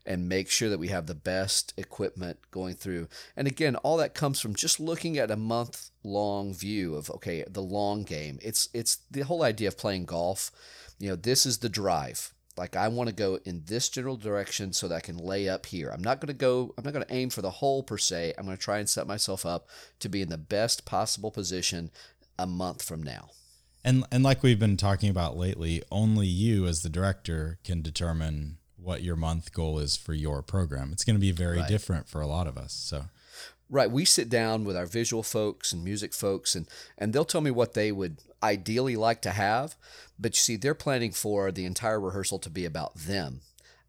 and 0.05 0.29
make 0.29 0.49
sure 0.49 0.69
that 0.69 0.79
we 0.79 0.89
have 0.89 1.07
the 1.07 1.15
best 1.15 1.73
equipment 1.77 2.39
going 2.51 2.75
through. 2.75 3.07
And 3.35 3.47
again, 3.47 3.75
all 3.77 3.97
that 3.97 4.13
comes 4.13 4.39
from 4.39 4.55
just 4.55 4.79
looking 4.79 5.17
at 5.17 5.31
a 5.31 5.35
month 5.35 5.89
long 6.03 6.53
view 6.53 6.95
of 6.95 7.09
okay, 7.09 7.43
the 7.47 7.61
long 7.61 8.03
game. 8.03 8.39
It's 8.41 8.69
it's 8.73 8.97
the 9.09 9.21
whole 9.21 9.43
idea 9.43 9.67
of 9.67 9.77
playing 9.77 10.05
golf. 10.05 10.51
You 10.99 11.09
know, 11.09 11.15
this 11.15 11.45
is 11.45 11.59
the 11.59 11.69
drive 11.69 12.33
like 12.57 12.75
I 12.75 12.87
want 12.87 13.09
to 13.09 13.15
go 13.15 13.39
in 13.45 13.63
this 13.65 13.89
general 13.89 14.17
direction 14.17 14.73
so 14.73 14.87
that 14.87 14.95
I 14.95 14.99
can 15.01 15.17
lay 15.17 15.49
up 15.49 15.65
here. 15.65 15.89
I'm 15.89 16.03
not 16.03 16.21
going 16.21 16.27
to 16.27 16.33
go 16.33 16.73
I'm 16.77 16.83
not 16.83 16.93
going 16.93 17.05
to 17.05 17.13
aim 17.13 17.29
for 17.29 17.41
the 17.41 17.49
hole 17.49 17.83
per 17.83 17.97
se. 17.97 18.33
I'm 18.37 18.45
going 18.45 18.57
to 18.57 18.63
try 18.63 18.79
and 18.79 18.89
set 18.89 19.07
myself 19.07 19.45
up 19.45 19.67
to 19.99 20.09
be 20.09 20.21
in 20.21 20.29
the 20.29 20.37
best 20.37 20.85
possible 20.85 21.31
position 21.31 21.91
a 22.37 22.47
month 22.47 22.83
from 22.83 23.03
now. 23.03 23.29
And 23.83 24.05
and 24.11 24.23
like 24.23 24.41
we've 24.41 24.59
been 24.59 24.77
talking 24.77 25.09
about 25.09 25.37
lately, 25.37 25.83
only 25.91 26.27
you 26.27 26.65
as 26.65 26.81
the 26.81 26.89
director 26.89 27.59
can 27.63 27.81
determine 27.81 28.57
what 28.77 29.03
your 29.03 29.15
month 29.15 29.53
goal 29.53 29.79
is 29.79 29.95
for 29.95 30.13
your 30.13 30.41
program. 30.41 30.91
It's 30.91 31.03
going 31.03 31.15
to 31.15 31.21
be 31.21 31.31
very 31.31 31.59
right. 31.59 31.67
different 31.67 32.07
for 32.07 32.21
a 32.21 32.27
lot 32.27 32.47
of 32.47 32.57
us. 32.57 32.73
So 32.73 33.05
Right. 33.69 33.89
We 33.89 34.05
sit 34.05 34.29
down 34.29 34.63
with 34.63 34.77
our 34.77 34.85
visual 34.85 35.23
folks 35.23 35.73
and 35.73 35.83
music 35.83 36.13
folks, 36.13 36.53
and, 36.55 36.67
and 36.97 37.13
they'll 37.13 37.25
tell 37.25 37.41
me 37.41 37.51
what 37.51 37.73
they 37.73 37.91
would 37.91 38.17
ideally 38.43 38.95
like 38.95 39.21
to 39.23 39.31
have. 39.31 39.75
But 40.19 40.35
you 40.35 40.39
see, 40.39 40.55
they're 40.55 40.75
planning 40.75 41.11
for 41.11 41.51
the 41.51 41.65
entire 41.65 41.99
rehearsal 41.99 42.37
to 42.39 42.49
be 42.49 42.65
about 42.65 42.95
them. 42.95 43.41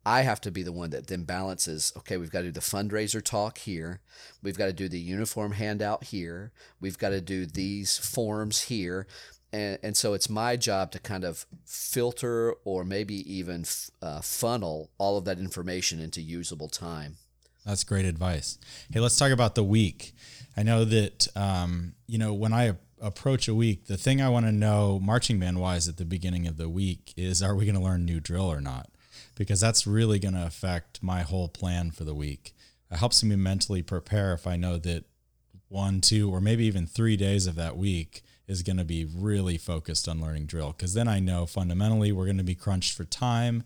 I 0.05 0.23
have 0.23 0.41
to 0.43 0.53
be 0.53 0.63
the 0.63 0.73
one 0.73 0.91
that 0.91 1.09
then 1.09 1.25
balances 1.25 1.93
okay, 1.97 2.17
we've 2.17 2.31
got 2.31 2.43
to 2.43 2.47
do 2.47 2.53
the 2.53 2.61
fundraiser 2.61 3.23
talk 3.23 3.59
here. 3.59 4.01
We've 4.41 4.57
got 4.57 4.67
to 4.67 4.73
do 4.73 4.89
the 4.89 5.01
uniform 5.01 5.53
handout 5.53 6.05
here. 6.05 6.53
We've 6.81 6.97
got 6.97 7.11
to 7.11 7.21
do 7.21 7.45
these 7.45 7.99
forms 7.99 8.63
here. 8.63 9.09
And, 9.57 9.79
and 9.83 9.97
so 9.97 10.13
it's 10.13 10.29
my 10.29 10.57
job 10.57 10.93
to 10.93 10.99
kind 10.99 11.25
of 11.25 11.47
filter 11.65 12.53
or 12.67 12.85
maybe 12.85 13.15
even 13.33 13.65
uh, 14.03 14.21
funnel 14.21 14.91
all 14.99 15.17
of 15.17 15.25
that 15.25 15.39
information 15.39 15.99
into 15.99 16.21
usable 16.21 16.69
time. 16.69 17.17
That's 17.65 17.83
great 17.83 18.05
advice. 18.05 18.59
Hey, 18.93 19.01
let's 19.01 19.17
talk 19.17 19.33
about 19.33 19.55
the 19.55 19.65
week. 19.65 20.13
I 20.59 20.63
know 20.63 20.85
that, 20.85 21.29
um, 21.35 21.95
you 22.07 22.19
know, 22.19 22.35
when 22.35 22.53
I 22.53 22.75
approach 23.01 23.49
a 23.49 23.55
week, 23.55 23.87
the 23.87 23.97
thing 23.97 24.21
I 24.21 24.29
want 24.29 24.45
to 24.45 24.53
know 24.53 25.01
marching 25.03 25.41
band 25.41 25.59
wise 25.59 25.89
at 25.89 25.97
the 25.97 26.05
beginning 26.05 26.47
of 26.47 26.59
the 26.59 26.69
week 26.69 27.15
is 27.17 27.43
are 27.43 27.55
we 27.55 27.65
going 27.65 27.77
to 27.77 27.81
learn 27.81 28.05
new 28.05 28.21
drill 28.21 28.53
or 28.53 28.61
not? 28.61 28.91
Because 29.37 29.59
that's 29.59 29.87
really 29.87 30.19
going 30.19 30.35
to 30.35 30.47
affect 30.47 31.03
my 31.03 31.23
whole 31.23 31.49
plan 31.49 31.93
for 31.93 32.05
the 32.05 32.15
week. 32.15 32.55
It 32.91 32.99
helps 32.99 33.25
me 33.25 33.37
mentally 33.37 33.83
prepare 33.83 34.35
if 34.35 34.47
I 34.47 34.57
know 34.57 34.77
that 34.77 35.05
one, 35.69 36.03
two, 36.03 36.31
or 36.31 36.43
maybe 36.43 36.67
even 36.67 36.87
three 36.87 37.17
days 37.17 37.47
of 37.47 37.55
that 37.55 37.79
week 37.79 38.23
is 38.49 38.63
going 38.63 38.77
to 38.77 38.85
be 38.85 39.05
really 39.05 39.59
focused 39.59 40.09
on 40.09 40.21
learning 40.21 40.47
drill. 40.47 40.73
Because 40.73 40.95
then 40.95 41.09
I 41.09 41.19
know 41.19 41.47
fundamentally 41.47 42.13
we're 42.13 42.25
going 42.25 42.39
to 42.39 42.45
be 42.45 42.55
crunched 42.55 42.97
for 42.97 43.05
time. 43.05 43.65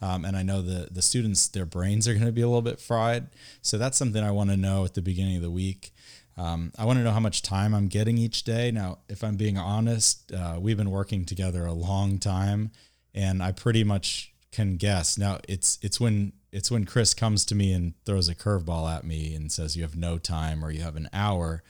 Um, 0.00 0.24
and 0.24 0.36
I 0.36 0.42
know 0.42 0.62
the 0.62 0.88
the 0.90 1.02
students 1.02 1.46
their 1.46 1.64
brains 1.64 2.08
are 2.08 2.12
going 2.12 2.26
to 2.26 2.32
be 2.32 2.42
a 2.42 2.48
little 2.48 2.62
bit 2.62 2.80
fried. 2.80 3.28
So 3.62 3.78
that's 3.78 3.96
something 3.96 4.22
I 4.22 4.32
want 4.32 4.50
to 4.50 4.56
know 4.56 4.84
at 4.84 4.94
the 4.94 5.02
beginning 5.02 5.36
of 5.36 5.42
the 5.42 5.50
week. 5.50 5.92
Um, 6.36 6.72
I 6.78 6.84
want 6.84 6.98
to 6.98 7.04
know 7.04 7.12
how 7.12 7.20
much 7.20 7.42
time 7.42 7.74
I'm 7.74 7.88
getting 7.88 8.18
each 8.18 8.42
day. 8.42 8.70
Now, 8.70 8.98
if 9.08 9.22
I'm 9.22 9.36
being 9.36 9.58
honest, 9.58 10.32
uh, 10.32 10.58
we've 10.58 10.78
been 10.78 10.90
working 10.90 11.24
together 11.24 11.66
a 11.66 11.72
long 11.72 12.18
time, 12.18 12.70
and 13.14 13.42
I 13.42 13.52
pretty 13.52 13.84
much 13.84 14.32
can 14.50 14.76
guess. 14.76 15.18
Now, 15.18 15.38
it's 15.46 15.78
it's 15.82 16.00
when 16.00 16.32
it's 16.50 16.70
when 16.70 16.84
Chris 16.84 17.14
comes 17.14 17.44
to 17.46 17.54
me 17.54 17.72
and 17.72 17.94
throws 18.04 18.28
a 18.28 18.34
curveball 18.34 18.94
at 18.94 19.04
me 19.04 19.34
and 19.34 19.52
says 19.52 19.76
you 19.76 19.82
have 19.82 19.96
no 19.96 20.18
time 20.18 20.64
or 20.64 20.70
you 20.70 20.82
have 20.82 20.96
an 20.96 21.08
hour, 21.12 21.62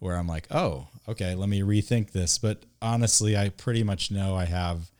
where 0.00 0.16
I'm 0.16 0.26
like, 0.26 0.46
oh, 0.50 0.88
okay, 1.08 1.34
let 1.34 1.48
me 1.48 1.60
rethink 1.60 2.10
this. 2.10 2.38
But 2.38 2.64
honestly, 2.82 3.36
I 3.36 3.50
pretty 3.50 3.84
much 3.84 4.10
know 4.10 4.34
I 4.34 4.46
have 4.46 4.90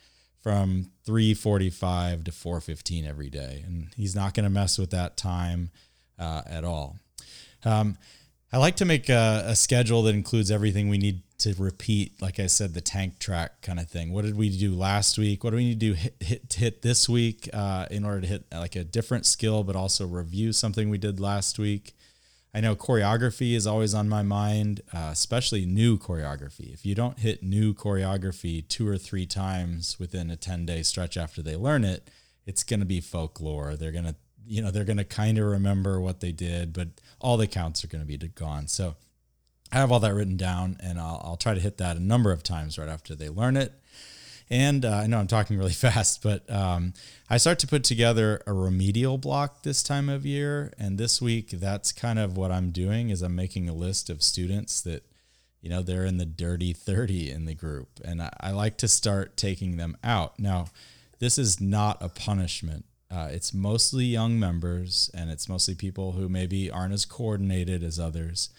from 0.42 0.90
3:45 1.06 2.24
to 2.24 2.30
4:15 2.30 3.06
every 3.06 3.30
day, 3.30 3.64
and 3.66 3.88
he's 3.96 4.14
not 4.14 4.34
going 4.34 4.44
to 4.44 4.50
mess 4.50 4.78
with 4.78 4.90
that 4.90 5.16
time 5.16 5.70
uh, 6.18 6.42
at 6.46 6.64
all. 6.64 6.96
Um, 7.64 7.98
I 8.52 8.58
like 8.58 8.76
to 8.76 8.84
make 8.84 9.08
a, 9.08 9.44
a, 9.46 9.54
schedule 9.54 10.02
that 10.02 10.14
includes 10.14 10.50
everything 10.50 10.88
we 10.88 10.98
need 10.98 11.22
to 11.38 11.54
repeat. 11.56 12.20
Like 12.20 12.40
I 12.40 12.46
said, 12.46 12.74
the 12.74 12.80
tank 12.80 13.20
track 13.20 13.62
kind 13.62 13.78
of 13.78 13.88
thing. 13.88 14.12
What 14.12 14.24
did 14.24 14.36
we 14.36 14.56
do 14.56 14.74
last 14.74 15.18
week? 15.18 15.44
What 15.44 15.50
do 15.50 15.56
we 15.56 15.64
need 15.64 15.80
to 15.80 15.86
do 15.86 15.92
hit 15.92 16.16
hit, 16.20 16.52
hit 16.52 16.82
this 16.82 17.08
week 17.08 17.48
uh, 17.52 17.86
in 17.90 18.04
order 18.04 18.22
to 18.22 18.26
hit 18.26 18.44
like 18.52 18.76
a 18.76 18.82
different 18.84 19.26
skill, 19.26 19.62
but 19.62 19.76
also 19.76 20.06
review 20.06 20.52
something 20.52 20.90
we 20.90 20.98
did 20.98 21.20
last 21.20 21.58
week? 21.58 21.94
I 22.52 22.60
know 22.60 22.74
choreography 22.74 23.54
is 23.54 23.66
always 23.66 23.94
on 23.94 24.08
my 24.08 24.22
mind, 24.22 24.80
uh, 24.92 25.10
especially 25.12 25.66
new 25.66 25.98
choreography. 25.98 26.72
If 26.72 26.84
you 26.84 26.96
don't 26.96 27.18
hit 27.18 27.42
new 27.42 27.72
choreography 27.74 28.66
two 28.66 28.88
or 28.88 28.98
three 28.98 29.26
times 29.26 29.98
within 30.00 30.30
a 30.30 30.36
10 30.36 30.66
day 30.66 30.82
stretch 30.82 31.16
after 31.16 31.42
they 31.42 31.54
learn 31.54 31.84
it, 31.84 32.10
it's 32.46 32.64
going 32.64 32.80
to 32.80 32.86
be 32.86 33.00
folklore. 33.00 33.76
They're 33.76 33.92
going 33.92 34.04
to, 34.04 34.16
you 34.44 34.62
know, 34.62 34.72
they're 34.72 34.84
going 34.84 34.96
to 34.96 35.04
kind 35.04 35.38
of 35.38 35.46
remember 35.46 36.00
what 36.00 36.18
they 36.20 36.32
did, 36.32 36.72
but 36.72 36.88
all 37.20 37.36
the 37.36 37.46
counts 37.46 37.84
are 37.84 37.88
going 37.88 38.04
to 38.04 38.18
be 38.18 38.28
gone. 38.28 38.66
So 38.66 38.96
I 39.70 39.76
have 39.76 39.92
all 39.92 40.00
that 40.00 40.14
written 40.14 40.36
down 40.36 40.76
and 40.82 40.98
I'll, 40.98 41.20
I'll 41.24 41.36
try 41.36 41.54
to 41.54 41.60
hit 41.60 41.78
that 41.78 41.96
a 41.96 42.00
number 42.00 42.32
of 42.32 42.42
times 42.42 42.78
right 42.78 42.88
after 42.88 43.14
they 43.14 43.28
learn 43.28 43.56
it. 43.56 43.79
And 44.50 44.84
uh, 44.84 44.90
I 44.90 45.06
know 45.06 45.18
I'm 45.18 45.28
talking 45.28 45.56
really 45.56 45.72
fast, 45.88 46.22
but 46.22 46.50
um, 46.50 46.92
I 47.28 47.36
start 47.36 47.58
to 47.60 47.66
put 47.66 47.84
together 47.84 48.42
a 48.46 48.52
remedial 48.52 49.16
block 49.16 49.62
this 49.62 49.82
time 49.82 50.08
of 50.08 50.26
year. 50.26 50.72
And 50.78 50.98
this 50.98 51.22
week, 51.22 51.50
that's 51.50 51.92
kind 51.92 52.18
of 52.18 52.36
what 52.36 52.50
I'm 52.50 52.70
doing 52.70 53.10
is 53.10 53.22
I'm 53.22 53.36
making 53.36 53.68
a 53.68 53.74
list 53.74 54.10
of 54.10 54.22
students 54.22 54.80
that, 54.82 55.04
you 55.60 55.70
know, 55.70 55.82
they're 55.82 56.04
in 56.04 56.16
the 56.16 56.26
dirty 56.26 56.72
30 56.72 57.30
in 57.30 57.44
the 57.44 57.54
group. 57.54 58.00
And 58.04 58.20
I, 58.20 58.30
I 58.40 58.50
like 58.50 58.76
to 58.78 58.88
start 58.88 59.36
taking 59.36 59.76
them 59.76 59.96
out. 60.02 60.38
Now, 60.38 60.66
this 61.20 61.38
is 61.38 61.60
not 61.60 61.98
a 62.00 62.08
punishment. 62.08 62.86
Uh, 63.10 63.28
it's 63.30 63.52
mostly 63.52 64.04
young 64.04 64.38
members 64.38 65.10
and 65.14 65.30
it's 65.30 65.48
mostly 65.48 65.74
people 65.74 66.12
who 66.12 66.28
maybe 66.28 66.70
aren't 66.70 66.92
as 66.92 67.04
coordinated 67.04 67.82
as 67.82 67.98
others. 67.98 68.50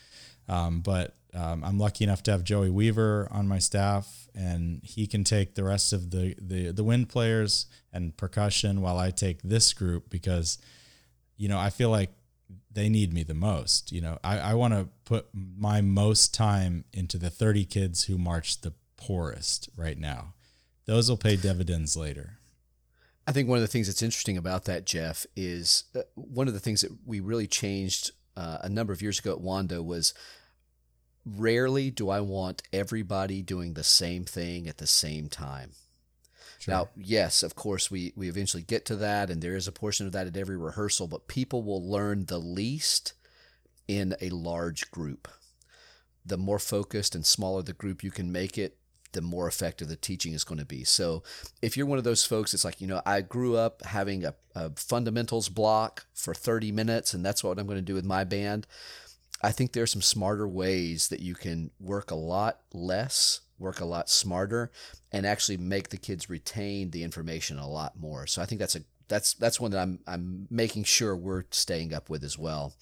Um, 0.48 0.82
but 0.82 1.16
um, 1.34 1.64
I'm 1.64 1.78
lucky 1.78 2.04
enough 2.04 2.24
to 2.24 2.32
have 2.32 2.44
Joey 2.44 2.70
Weaver 2.70 3.28
on 3.32 3.48
my 3.48 3.60
staff, 3.60 4.28
and 4.36 4.82
he 4.84 5.08
can 5.08 5.24
take 5.24 5.56
the 5.56 5.64
rest 5.64 5.94
of 5.94 6.12
the, 6.12 6.36
the 6.40 6.72
the 6.72 6.84
wind 6.84 7.10
players 7.10 7.68
and 7.94 8.16
percussion 8.18 8.82
while 8.82 8.98
I 8.98 9.12
take 9.12 9.42
this 9.42 9.74
group 9.74 10.10
because, 10.10 10.58
you 11.38 11.48
know, 11.48 11.58
I 11.60 11.70
feel 11.70 11.90
like 11.90 12.12
they 12.72 12.90
need 12.90 13.14
me 13.14 13.24
the 13.24 13.34
most. 13.34 13.92
You 13.92 14.02
know, 14.02 14.20
I, 14.24 14.40
I 14.40 14.54
want 14.56 14.74
to 14.74 14.90
put 15.06 15.28
my 15.34 15.82
most 15.82 16.34
time 16.34 16.86
into 16.94 17.18
the 17.18 17.30
30 17.30 17.66
kids 17.66 18.04
who 18.04 18.18
march 18.18 18.62
the 18.62 18.74
poorest 18.98 19.70
right 19.76 19.98
now. 19.98 20.34
Those 20.86 21.10
will 21.10 21.18
pay 21.18 21.36
dividends 21.36 21.96
later. 21.96 22.38
I 23.28 23.32
think 23.32 23.48
one 23.48 23.58
of 23.58 23.62
the 23.62 23.68
things 23.68 23.88
that's 23.88 24.02
interesting 24.02 24.38
about 24.38 24.66
that, 24.66 24.86
Jeff, 24.86 25.26
is 25.36 25.86
uh, 25.96 26.02
one 26.16 26.48
of 26.48 26.54
the 26.54 26.60
things 26.60 26.82
that 26.82 26.92
we 27.06 27.20
really 27.20 27.48
changed 27.48 28.12
uh, 28.36 28.58
a 28.62 28.70
number 28.70 28.92
of 28.92 29.02
years 29.02 29.20
ago 29.20 29.34
at 29.34 29.42
Wando 29.42 29.84
was 29.84 30.14
rarely 31.26 31.92
do 31.92 32.10
I 32.10 32.20
want 32.22 32.64
everybody 32.74 33.42
doing 33.42 33.74
the 33.74 33.84
same 33.84 34.26
thing 34.26 34.68
at 34.68 34.78
the 34.78 34.88
same 34.88 35.30
time. 35.30 35.72
Sure. 36.60 36.74
Now, 36.74 36.90
yes, 36.96 37.42
of 37.42 37.56
course, 37.56 37.90
we, 37.90 38.14
we 38.16 38.30
eventually 38.30 38.64
get 38.64 38.86
to 38.86 38.96
that, 38.98 39.30
and 39.30 39.42
there 39.42 39.56
is 39.56 39.68
a 39.68 39.72
portion 39.72 40.06
of 40.06 40.12
that 40.12 40.28
at 40.28 40.38
every 40.38 40.58
rehearsal, 40.58 41.08
but 41.08 41.28
people 41.28 41.64
will 41.64 41.84
learn 41.84 42.26
the 42.26 42.38
least 42.38 43.14
in 43.88 44.16
a 44.22 44.30
large 44.30 44.92
group. 44.92 45.28
The 46.24 46.38
more 46.38 46.60
focused 46.60 47.16
and 47.16 47.26
smaller 47.26 47.64
the 47.64 47.74
group 47.74 48.04
you 48.04 48.12
can 48.12 48.32
make 48.32 48.60
it, 48.60 48.78
the 49.14 49.22
more 49.22 49.48
effective 49.48 49.88
the 49.88 49.96
teaching 49.96 50.34
is 50.34 50.44
going 50.44 50.60
to 50.60 50.66
be. 50.66 50.84
So, 50.84 51.24
if 51.64 51.76
you're 51.76 51.88
one 51.88 51.98
of 51.98 52.04
those 52.04 52.24
folks, 52.24 52.54
it's 52.54 52.64
like, 52.64 52.80
you 52.80 52.88
know, 52.88 53.02
I 53.08 53.22
grew 53.22 53.58
up 53.58 53.84
having 53.84 54.24
a, 54.24 54.36
a 54.54 54.70
fundamentals 54.76 55.50
block 55.50 56.06
for 56.14 56.36
30 56.36 56.72
minutes, 56.72 57.16
and 57.16 57.26
that's 57.26 57.44
what 57.44 57.58
I'm 57.58 57.66
going 57.66 57.80
to 57.80 57.82
do 57.82 57.96
with 57.96 58.06
my 58.06 58.24
band 58.24 58.68
I 59.44 59.52
think 59.52 59.74
there 59.74 59.84
are 59.84 59.88
some 59.88 60.02
smarter 60.02 60.48
ways 60.48 61.08
that 61.10 61.20
you 61.20 61.34
can 61.34 61.72
work 61.80 62.12
a 62.12 62.16
lot 62.16 62.60
less, 62.74 63.42
work 63.58 63.80
a 63.80 63.86
lot 63.86 64.10
smarter, 64.10 64.72
and 65.12 65.26
actually 65.26 65.58
make 65.58 65.90
the 65.90 65.98
kids 65.98 66.30
retain 66.30 66.92
the 66.92 67.04
information 67.04 67.58
a 67.58 67.68
lot 67.68 68.00
more. 68.00 68.28
So 68.28 68.42
I 68.42 68.46
think 68.46 68.60
that's 68.60 68.76
a 68.76 68.82
that's 69.08 69.34
that's 69.34 69.60
one 69.60 69.72
that 69.72 69.80
I'm 69.80 70.00
I'm 70.08 70.48
making 70.50 70.86
sure 70.86 71.16
we're 71.16 71.44
staying 71.52 71.94
up 71.94 72.10
with 72.10 72.24
as 72.24 72.38
well. 72.38 72.74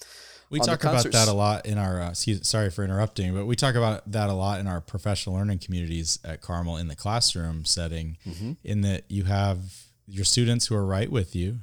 We 0.50 0.60
On 0.60 0.66
talk 0.66 0.84
about 0.84 1.12
that 1.12 1.28
a 1.28 1.34
lot 1.34 1.66
in 1.66 1.78
our. 1.78 2.02
Uh, 2.02 2.10
excuse, 2.10 2.48
sorry 2.48 2.72
for 2.72 2.84
interrupting, 2.84 3.36
but 3.36 3.46
we 3.46 3.56
talk 3.56 3.76
about 3.76 4.12
that 4.12 4.30
a 4.30 4.34
lot 4.34 4.60
in 4.60 4.68
our 4.68 4.82
professional 4.82 5.36
learning 5.36 5.60
communities 5.60 6.18
at 6.24 6.42
Carmel 6.42 6.78
in 6.78 6.88
the 6.88 6.96
classroom 6.96 7.66
setting. 7.66 8.18
Mm-hmm. 8.28 8.54
In 8.64 8.82
that 8.82 9.04
you 9.10 9.26
have 9.26 9.60
your 10.08 10.26
students 10.26 10.68
who 10.68 10.76
are 10.76 10.86
right 10.86 11.12
with 11.12 11.36
you, 11.36 11.60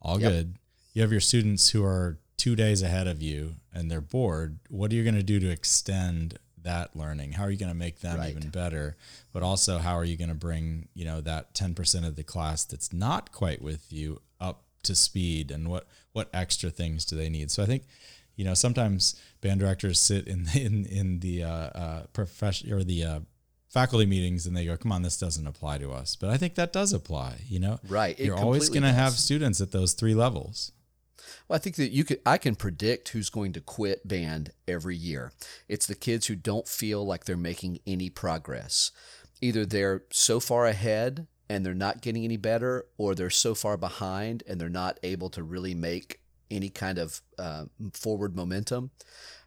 all 0.00 0.20
yep. 0.20 0.32
good. 0.32 0.54
You 0.94 1.02
have 1.02 1.12
your 1.12 1.20
students 1.20 1.70
who 1.70 1.84
are 1.84 2.18
two 2.36 2.56
days 2.56 2.82
ahead 2.82 3.06
of 3.06 3.22
you 3.22 3.56
and 3.72 3.90
they're 3.90 4.00
bored, 4.00 4.58
what 4.68 4.92
are 4.92 4.94
you 4.94 5.02
going 5.02 5.16
to 5.16 5.22
do 5.22 5.40
to 5.40 5.50
extend 5.50 6.38
that 6.66 6.94
learning? 6.94 7.32
How 7.32 7.44
are 7.44 7.50
you 7.50 7.56
going 7.56 7.70
to 7.70 7.74
make 7.74 8.00
them 8.00 8.18
right. 8.18 8.30
even 8.30 8.50
better? 8.50 8.96
But 9.32 9.42
also, 9.42 9.78
how 9.78 9.94
are 9.94 10.04
you 10.04 10.16
going 10.16 10.28
to 10.28 10.34
bring 10.34 10.88
you 10.94 11.04
know 11.04 11.20
that 11.22 11.54
ten 11.54 11.74
percent 11.74 12.04
of 12.04 12.16
the 12.16 12.22
class 12.22 12.64
that's 12.64 12.92
not 12.92 13.32
quite 13.32 13.62
with 13.62 13.92
you 13.92 14.20
up 14.40 14.64
to 14.82 14.94
speed? 14.94 15.50
And 15.50 15.68
what 15.68 15.86
what 16.12 16.28
extra 16.34 16.70
things 16.70 17.04
do 17.04 17.16
they 17.16 17.30
need? 17.30 17.50
So 17.50 17.62
I 17.62 17.66
think 17.66 17.84
you 18.34 18.44
know 18.44 18.54
sometimes 18.54 19.20
band 19.40 19.60
directors 19.60 19.98
sit 19.98 20.26
in 20.26 20.48
in 20.54 20.84
in 20.86 21.20
the 21.20 21.44
uh, 21.44 21.48
uh, 21.48 22.02
profession 22.12 22.72
or 22.72 22.84
the 22.84 23.04
uh, 23.04 23.20
faculty 23.68 24.06
meetings 24.06 24.46
and 24.46 24.56
they 24.56 24.66
go, 24.66 24.76
"Come 24.76 24.92
on, 24.92 25.02
this 25.02 25.18
doesn't 25.18 25.46
apply 25.46 25.78
to 25.78 25.92
us." 25.92 26.16
But 26.16 26.30
I 26.30 26.36
think 26.36 26.56
that 26.56 26.72
does 26.72 26.92
apply. 26.92 27.42
You 27.48 27.60
know, 27.60 27.80
right? 27.88 28.18
You're 28.18 28.36
always 28.36 28.68
going 28.68 28.82
to 28.82 28.92
have 28.92 29.12
students 29.12 29.60
at 29.60 29.70
those 29.70 29.92
three 29.92 30.14
levels. 30.14 30.72
Well, 31.48 31.56
I 31.56 31.58
think 31.58 31.76
that 31.76 31.92
you 31.92 32.04
could 32.04 32.20
I 32.24 32.38
can 32.38 32.54
predict 32.54 33.10
who's 33.10 33.30
going 33.30 33.52
to 33.54 33.60
quit 33.60 34.06
band 34.06 34.52
every 34.66 34.96
year. 34.96 35.32
It's 35.68 35.86
the 35.86 35.94
kids 35.94 36.26
who 36.26 36.36
don't 36.36 36.68
feel 36.68 37.04
like 37.04 37.24
they're 37.24 37.36
making 37.36 37.80
any 37.86 38.10
progress. 38.10 38.92
Either 39.40 39.66
they're 39.66 40.04
so 40.10 40.40
far 40.40 40.66
ahead 40.66 41.26
and 41.48 41.64
they're 41.64 41.74
not 41.74 42.00
getting 42.00 42.24
any 42.24 42.36
better, 42.36 42.86
or 42.96 43.14
they're 43.14 43.30
so 43.30 43.54
far 43.54 43.76
behind 43.76 44.42
and 44.48 44.60
they're 44.60 44.68
not 44.68 44.98
able 45.02 45.30
to 45.30 45.42
really 45.42 45.74
make 45.74 46.20
any 46.50 46.68
kind 46.68 46.98
of 46.98 47.20
uh, 47.38 47.64
forward 47.92 48.36
momentum. 48.36 48.90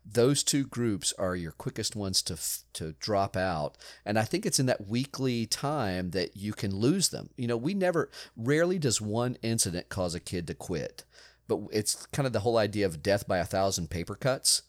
Those 0.05 0.43
two 0.43 0.65
groups 0.65 1.13
are 1.19 1.35
your 1.35 1.51
quickest 1.51 1.95
ones 1.95 2.21
to 2.23 2.37
to 2.73 2.93
drop 2.99 3.37
out, 3.37 3.77
and 4.05 4.17
I 4.17 4.23
think 4.23 4.45
it's 4.45 4.59
in 4.59 4.65
that 4.65 4.87
weekly 4.87 5.45
time 5.45 6.11
that 6.11 6.35
you 6.35 6.53
can 6.53 6.75
lose 6.75 7.09
them. 7.09 7.29
You 7.35 7.47
know, 7.47 7.57
we 7.57 7.73
never, 7.73 8.09
rarely 8.35 8.79
does 8.79 9.01
one 9.01 9.37
incident 9.43 9.89
cause 9.89 10.15
a 10.15 10.19
kid 10.19 10.47
to 10.47 10.55
quit 10.55 11.03
but 11.49 11.59
it's 11.71 12.05
kind 12.07 12.25
of 12.25 12.31
the 12.31 12.39
whole 12.39 12.57
idea 12.57 12.85
of 12.85 13.03
death 13.03 13.27
by 13.27 13.39
a 13.39 13.45
thousand 13.45 13.89
paper 13.89 14.15
cuts. 14.15 14.61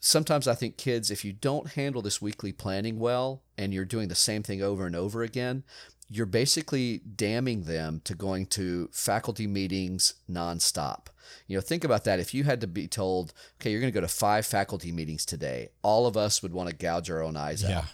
Sometimes 0.00 0.46
I 0.46 0.54
think 0.54 0.76
kids, 0.76 1.10
if 1.10 1.24
you 1.24 1.32
don't 1.32 1.72
handle 1.72 2.02
this 2.02 2.20
weekly 2.20 2.52
planning 2.52 2.98
well 2.98 3.42
and 3.56 3.72
you're 3.72 3.86
doing 3.86 4.08
the 4.08 4.14
same 4.14 4.42
thing 4.42 4.62
over 4.62 4.84
and 4.84 4.94
over 4.94 5.22
again, 5.22 5.64
you're 6.08 6.26
basically 6.26 6.98
damning 6.98 7.62
them 7.62 8.00
to 8.04 8.14
going 8.14 8.46
to 8.46 8.88
faculty 8.92 9.46
meetings 9.46 10.14
nonstop. 10.30 11.06
You 11.48 11.56
know, 11.56 11.60
think 11.60 11.82
about 11.82 12.04
that. 12.04 12.20
If 12.20 12.34
you 12.34 12.44
had 12.44 12.60
to 12.60 12.66
be 12.66 12.86
told, 12.86 13.32
okay, 13.60 13.70
you're 13.70 13.80
going 13.80 13.92
to 13.92 13.98
go 13.98 14.06
to 14.06 14.12
five 14.12 14.46
faculty 14.46 14.92
meetings 14.92 15.24
today, 15.24 15.70
all 15.82 16.06
of 16.06 16.16
us 16.16 16.42
would 16.42 16.52
want 16.52 16.68
to 16.68 16.76
gouge 16.76 17.10
our 17.10 17.22
own 17.22 17.36
eyes 17.36 17.62
yeah. 17.62 17.78
out. 17.78 17.84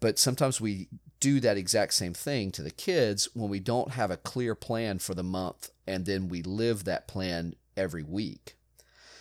But 0.00 0.18
sometimes 0.18 0.60
we 0.60 0.88
do 1.24 1.40
that 1.40 1.56
exact 1.56 1.94
same 1.94 2.12
thing 2.12 2.50
to 2.50 2.60
the 2.60 2.70
kids 2.70 3.30
when 3.32 3.48
we 3.48 3.58
don't 3.58 3.92
have 3.92 4.10
a 4.10 4.18
clear 4.18 4.54
plan 4.54 4.98
for 4.98 5.14
the 5.14 5.22
month 5.22 5.70
and 5.86 6.04
then 6.04 6.28
we 6.28 6.42
live 6.42 6.84
that 6.84 7.08
plan 7.08 7.54
every 7.78 8.02
week. 8.02 8.56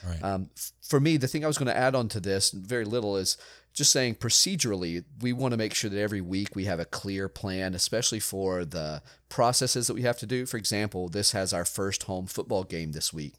Right. 0.06 0.22
Um, 0.22 0.50
for 0.82 1.00
me, 1.00 1.16
the 1.16 1.30
thing 1.30 1.46
I 1.46 1.48
was 1.48 1.58
going 1.58 1.74
to 1.74 1.78
add 1.78 1.96
on 1.96 2.10
to 2.10 2.20
this, 2.20 2.52
very 2.52 2.84
little, 2.84 3.16
is 3.16 3.38
just 3.74 3.94
saying 3.94 4.16
procedurally, 4.16 5.06
we 5.22 5.32
want 5.32 5.54
to 5.54 5.58
make 5.58 5.74
sure 5.74 5.90
that 5.90 5.98
every 5.98 6.20
week 6.20 6.58
we 6.58 6.66
have 6.66 6.82
a 6.82 6.86
clear 6.86 7.30
plan, 7.30 7.74
especially 7.74 8.20
for 8.20 8.66
the 8.66 9.02
processes 9.30 9.88
that 9.88 9.94
we 9.94 10.02
have 10.02 10.20
to 10.20 10.26
do. 10.26 10.46
For 10.46 10.58
example, 10.58 11.08
this 11.08 11.32
has 11.32 11.54
our 11.54 11.64
first 11.64 12.04
home 12.04 12.28
football 12.28 12.66
game 12.66 12.92
this 12.92 13.14
week. 13.14 13.36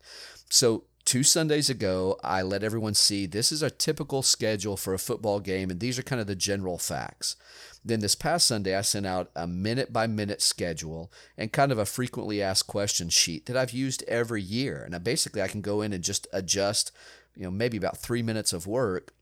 So 0.48 0.84
two 1.04 1.22
Sundays 1.22 1.68
ago, 1.68 2.18
I 2.24 2.40
let 2.40 2.64
everyone 2.64 2.94
see 2.94 3.26
this 3.26 3.52
is 3.52 3.62
a 3.62 3.68
typical 3.68 4.22
schedule 4.22 4.78
for 4.78 4.94
a 4.94 4.98
football 4.98 5.38
game, 5.38 5.68
and 5.68 5.80
these 5.80 5.98
are 5.98 6.02
kind 6.02 6.20
of 6.20 6.26
the 6.26 6.34
general 6.34 6.78
facts. 6.78 7.36
Then 7.84 8.00
this 8.00 8.14
past 8.14 8.46
Sunday, 8.46 8.74
I 8.74 8.80
sent 8.80 9.06
out 9.06 9.30
a 9.36 9.46
minute 9.46 9.92
by 9.92 10.06
minute 10.06 10.40
schedule 10.40 11.12
and 11.36 11.52
kind 11.52 11.70
of 11.70 11.78
a 11.78 11.84
frequently 11.84 12.40
asked 12.40 12.66
questions 12.66 13.12
sheet 13.12 13.46
that 13.46 13.56
I've 13.56 13.72
used 13.72 14.02
every 14.04 14.40
year. 14.40 14.82
And 14.82 14.94
I 14.94 14.98
basically 14.98 15.42
I 15.42 15.48
can 15.48 15.60
go 15.60 15.82
in 15.82 15.92
and 15.92 16.02
just 16.02 16.26
adjust, 16.32 16.92
you 17.36 17.42
know, 17.42 17.50
maybe 17.50 17.76
about 17.76 17.98
three 17.98 18.22
minutes 18.22 18.52
of 18.54 18.66
work 18.66 19.12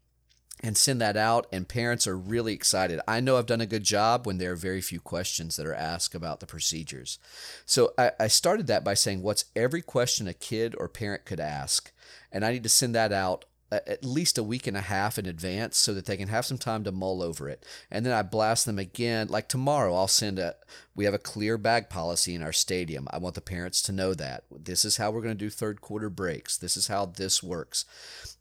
and 0.62 0.76
send 0.76 1.00
that 1.00 1.16
out 1.16 1.46
and 1.50 1.68
parents 1.68 2.06
are 2.06 2.16
really 2.16 2.52
excited. 2.52 3.00
I 3.08 3.20
know 3.20 3.36
i've 3.36 3.46
done 3.46 3.60
a 3.60 3.66
good 3.66 3.82
job 3.82 4.26
when 4.26 4.38
there 4.38 4.52
are 4.52 4.56
very 4.56 4.80
few 4.80 5.00
questions 5.00 5.56
that 5.56 5.66
are 5.66 5.74
asked 5.74 6.14
about 6.14 6.40
the 6.40 6.46
procedures. 6.46 7.18
So 7.66 7.92
I, 7.98 8.12
I, 8.20 8.28
started 8.28 8.68
that 8.68 8.84
by 8.84 8.94
saying 8.94 9.22
what's 9.22 9.46
every 9.56 9.82
question 9.82 10.28
a 10.28 10.34
kid 10.34 10.76
or 10.78 10.88
parent 10.88 11.24
could 11.24 11.40
ask? 11.40 11.90
And 12.30 12.44
i 12.44 12.52
need 12.52 12.62
to 12.62 12.68
send 12.68 12.94
that 12.94 13.12
out 13.12 13.44
at 13.72 14.04
least 14.04 14.38
a 14.38 14.42
week 14.42 14.66
and 14.66 14.76
a 14.76 14.82
half 14.82 15.18
in 15.18 15.26
advance 15.26 15.76
so 15.78 15.94
that 15.94 16.06
they 16.06 16.16
can 16.16 16.28
have 16.28 16.44
some 16.44 16.58
time 16.58 16.84
to 16.84 16.92
mull 16.92 17.22
over 17.22 17.48
it. 17.48 17.64
And 17.90 18.04
then 18.04 18.12
I 18.12 18.22
blast 18.22 18.66
them 18.66 18.78
again. 18.78 19.28
Like 19.28 19.48
tomorrow, 19.48 19.94
I'll 19.94 20.08
send 20.08 20.38
a, 20.38 20.56
we 20.94 21.04
have 21.04 21.14
a 21.14 21.18
clear 21.18 21.56
bag 21.56 21.88
policy 21.88 22.34
in 22.34 22.42
our 22.42 22.52
stadium. 22.52 23.08
I 23.10 23.18
want 23.18 23.34
the 23.34 23.40
parents 23.40 23.80
to 23.82 23.92
know 23.92 24.14
that. 24.14 24.44
This 24.50 24.84
is 24.84 24.98
how 24.98 25.10
we're 25.10 25.22
going 25.22 25.36
to 25.36 25.44
do 25.44 25.50
third 25.50 25.80
quarter 25.80 26.10
breaks. 26.10 26.56
This 26.56 26.76
is 26.76 26.88
how 26.88 27.06
this 27.06 27.42
works. 27.42 27.84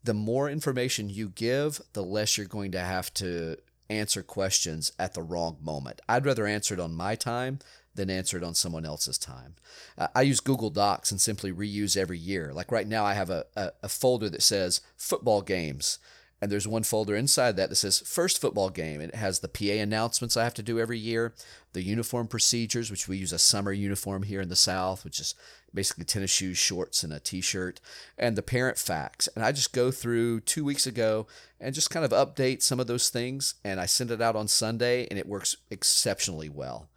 The 0.04 0.14
more 0.14 0.50
information 0.50 1.10
you 1.10 1.30
give, 1.30 1.82
the 1.94 2.04
less 2.04 2.38
you're 2.38 2.48
going 2.48 2.72
to 2.72 2.80
have 2.80 3.14
to 3.16 3.58
answer 3.90 4.24
questions 4.24 4.94
at 4.98 5.14
the 5.14 5.22
wrong 5.22 5.58
moment. 5.62 6.02
I'd 6.08 6.26
rather 6.26 6.48
answer 6.48 6.74
it 6.74 6.80
on 6.80 6.96
my 6.96 7.16
time 7.16 7.60
than 7.96 8.10
answer 8.10 8.38
it 8.38 8.44
on 8.44 8.54
someone 8.54 8.86
else's 8.86 9.18
time. 9.18 9.56
Uh, 9.98 10.08
I 10.16 10.22
use 10.22 10.40
Google 10.40 10.70
Docs 10.70 11.12
and 11.12 11.20
simply 11.20 11.52
reuse 11.52 11.98
every 11.98 12.18
year. 12.18 12.54
Like 12.54 12.72
right 12.72 12.88
now, 12.88 13.06
I 13.06 13.14
have 13.14 13.30
a, 13.30 13.46
a, 13.56 13.72
a, 13.84 13.90
folder 13.90 14.30
that 14.30 14.42
says 14.42 14.82
football 14.96 15.42
games, 15.42 16.00
and 16.42 16.52
there's 16.52 16.68
one 16.68 16.84
folder 16.84 17.16
inside 17.16 17.58
that 17.58 17.70
that 17.70 17.76
says 17.76 18.00
first 18.00 18.40
football 18.40 18.70
game. 18.70 19.02
It 19.02 19.16
has 19.16 19.40
the 19.40 19.50
PA 19.50 19.82
announcements 19.82 20.38
I 20.38 20.44
have 20.44 20.54
to 20.56 20.64
do 20.64 20.80
every 20.80 20.98
year, 20.98 21.34
the 21.74 21.84
uniform 21.84 22.28
procedures, 22.28 22.90
which 22.90 23.08
we 23.08 23.18
use 23.18 23.34
a 23.34 23.40
summer 23.40 23.74
uniform 23.74 24.24
here 24.24 24.42
in 24.42 24.50
the 24.50 24.56
South, 24.56 25.04
which 25.04 25.20
is 25.20 25.36
basically 25.74 26.06
tennis 26.06 26.32
shoes, 26.32 26.58
shorts, 26.58 27.04
and 27.04 27.14
a 27.14 27.20
t 27.20 27.42
shirt, 27.42 27.80
and 28.18 28.36
the 28.36 28.42
parent 28.42 28.78
facts. 28.78 29.28
And 29.36 29.44
I 29.44 29.52
just 29.52 29.74
go 29.74 29.92
through 29.92 30.42
two 30.42 30.64
weeks 30.64 30.88
ago 30.88 31.28
and 31.60 31.76
just 31.76 31.90
kind 31.90 32.06
of 32.06 32.12
update 32.12 32.62
some 32.62 32.80
of 32.80 32.88
those 32.88 33.10
things, 33.10 33.56
and 33.64 33.80
I 33.80 33.86
send 33.86 34.12
it 34.12 34.22
out 34.22 34.36
on 34.36 34.48
Sunday, 34.48 35.08
and 35.10 35.20
it 35.20 35.28
works 35.28 35.58
exceptionally 35.70 36.50
well. 36.50 36.88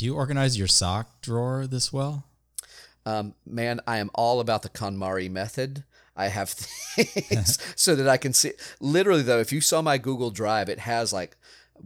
Do 0.00 0.06
you 0.06 0.14
organize 0.14 0.56
your 0.56 0.66
sock 0.66 1.20
drawer 1.20 1.66
this 1.66 1.92
well? 1.92 2.24
Um, 3.04 3.34
man, 3.44 3.82
I 3.86 3.98
am 3.98 4.10
all 4.14 4.40
about 4.40 4.62
the 4.62 4.70
KonMari 4.70 5.30
method. 5.30 5.84
I 6.16 6.28
have 6.28 6.48
things 6.48 7.58
so 7.76 7.94
that 7.94 8.08
I 8.08 8.16
can 8.16 8.32
see. 8.32 8.52
Literally, 8.80 9.20
though, 9.20 9.40
if 9.40 9.52
you 9.52 9.60
saw 9.60 9.82
my 9.82 9.98
Google 9.98 10.30
Drive, 10.30 10.70
it 10.70 10.78
has 10.78 11.12
like 11.12 11.36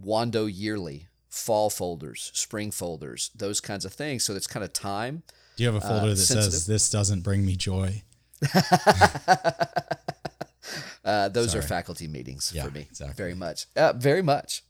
Wando 0.00 0.49
yearly, 0.49 1.09
fall 1.28 1.71
folders, 1.71 2.30
spring 2.35 2.71
folders, 2.71 3.33
those 3.35 3.61
kinds 3.61 3.85
of 3.85 3.92
things. 3.92 4.23
So 4.23 4.37
it's 4.37 4.47
kind 4.47 4.62
of 4.62 4.73
time. 4.73 5.25
Do 5.56 5.64
you 5.64 5.73
have 5.73 5.75
a 5.75 5.80
folder 5.80 6.06
uh, 6.06 6.11
that 6.11 6.16
sensitive. 6.18 6.52
says 6.52 6.66
"This 6.68 6.90
doesn't 6.90 7.23
bring 7.23 7.44
me 7.44 7.56
joy"? 7.56 8.04
uh, 11.04 11.30
those 11.30 11.50
Sorry. 11.50 11.64
are 11.64 11.66
faculty 11.66 12.06
meetings 12.06 12.52
yeah, 12.54 12.62
for 12.62 12.71
me. 12.71 12.83
Exactly. 12.83 13.16
Very 13.16 13.35
much. 13.35 13.66
Uh, 13.75 13.92
very 13.92 14.23
much. 14.23 14.62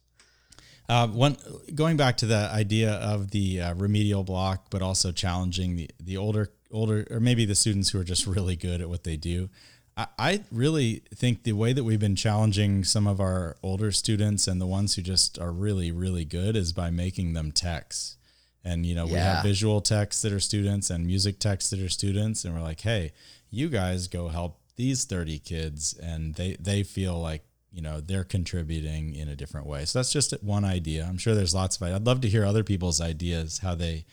Uh, 0.87 1.07
one 1.07 1.37
going 1.73 1.97
back 1.97 2.17
to 2.17 2.25
the 2.25 2.49
idea 2.53 2.91
of 2.93 3.31
the 3.31 3.61
uh, 3.61 3.73
remedial 3.73 4.23
block, 4.23 4.67
but 4.69 4.81
also 4.81 5.11
challenging 5.11 5.75
the 5.75 5.89
the 5.99 6.17
older 6.17 6.51
older 6.71 7.07
or 7.09 7.19
maybe 7.19 7.45
the 7.45 7.55
students 7.55 7.89
who 7.89 7.99
are 7.99 8.03
just 8.03 8.27
really 8.27 8.55
good 8.55 8.81
at 8.81 8.89
what 8.89 9.03
they 9.03 9.17
do. 9.17 9.49
I, 9.97 10.07
I 10.19 10.43
really 10.51 11.03
think 11.13 11.43
the 11.43 11.53
way 11.53 11.73
that 11.73 11.83
we've 11.83 11.99
been 11.99 12.15
challenging 12.15 12.83
some 12.83 13.07
of 13.07 13.19
our 13.19 13.57
older 13.63 13.91
students 13.91 14.47
and 14.47 14.61
the 14.61 14.67
ones 14.67 14.95
who 14.95 15.01
just 15.01 15.39
are 15.39 15.51
really 15.51 15.91
really 15.91 16.25
good 16.25 16.55
is 16.55 16.71
by 16.71 16.91
making 16.91 17.33
them 17.33 17.51
techs. 17.51 18.17
And 18.63 18.85
you 18.85 18.93
know 18.95 19.05
yeah. 19.05 19.11
we 19.13 19.19
have 19.19 19.43
visual 19.43 19.81
techs 19.81 20.21
that 20.21 20.31
are 20.31 20.39
students 20.39 20.89
and 20.89 21.05
music 21.05 21.39
techs 21.39 21.69
that 21.71 21.79
are 21.79 21.89
students, 21.89 22.45
and 22.45 22.53
we're 22.53 22.61
like, 22.61 22.81
hey, 22.81 23.11
you 23.49 23.69
guys 23.69 24.07
go 24.07 24.27
help 24.27 24.59
these 24.75 25.05
30 25.05 25.39
kids 25.39 25.93
and 25.93 26.35
they 26.35 26.57
they 26.59 26.83
feel 26.83 27.19
like 27.19 27.43
you 27.75 27.81
know 27.81 27.99
they're 27.99 28.23
contributing 28.23 29.13
in 29.13 29.27
a 29.27 29.35
different 29.35 29.67
way. 29.67 29.83
So 29.83 29.99
that's 29.99 30.13
just 30.13 30.33
one 30.41 30.63
idea. 30.63 31.05
I'm 31.07 31.17
sure 31.17 31.35
there's 31.35 31.53
lots 31.53 31.75
of 31.75 31.83
i'd 31.83 32.07
love 32.07 32.21
to 32.21 32.29
hear 32.29 32.45
other 32.45 32.63
people's 32.63 33.01
ideas 33.01 33.59
how 33.59 33.75
they 33.75 34.05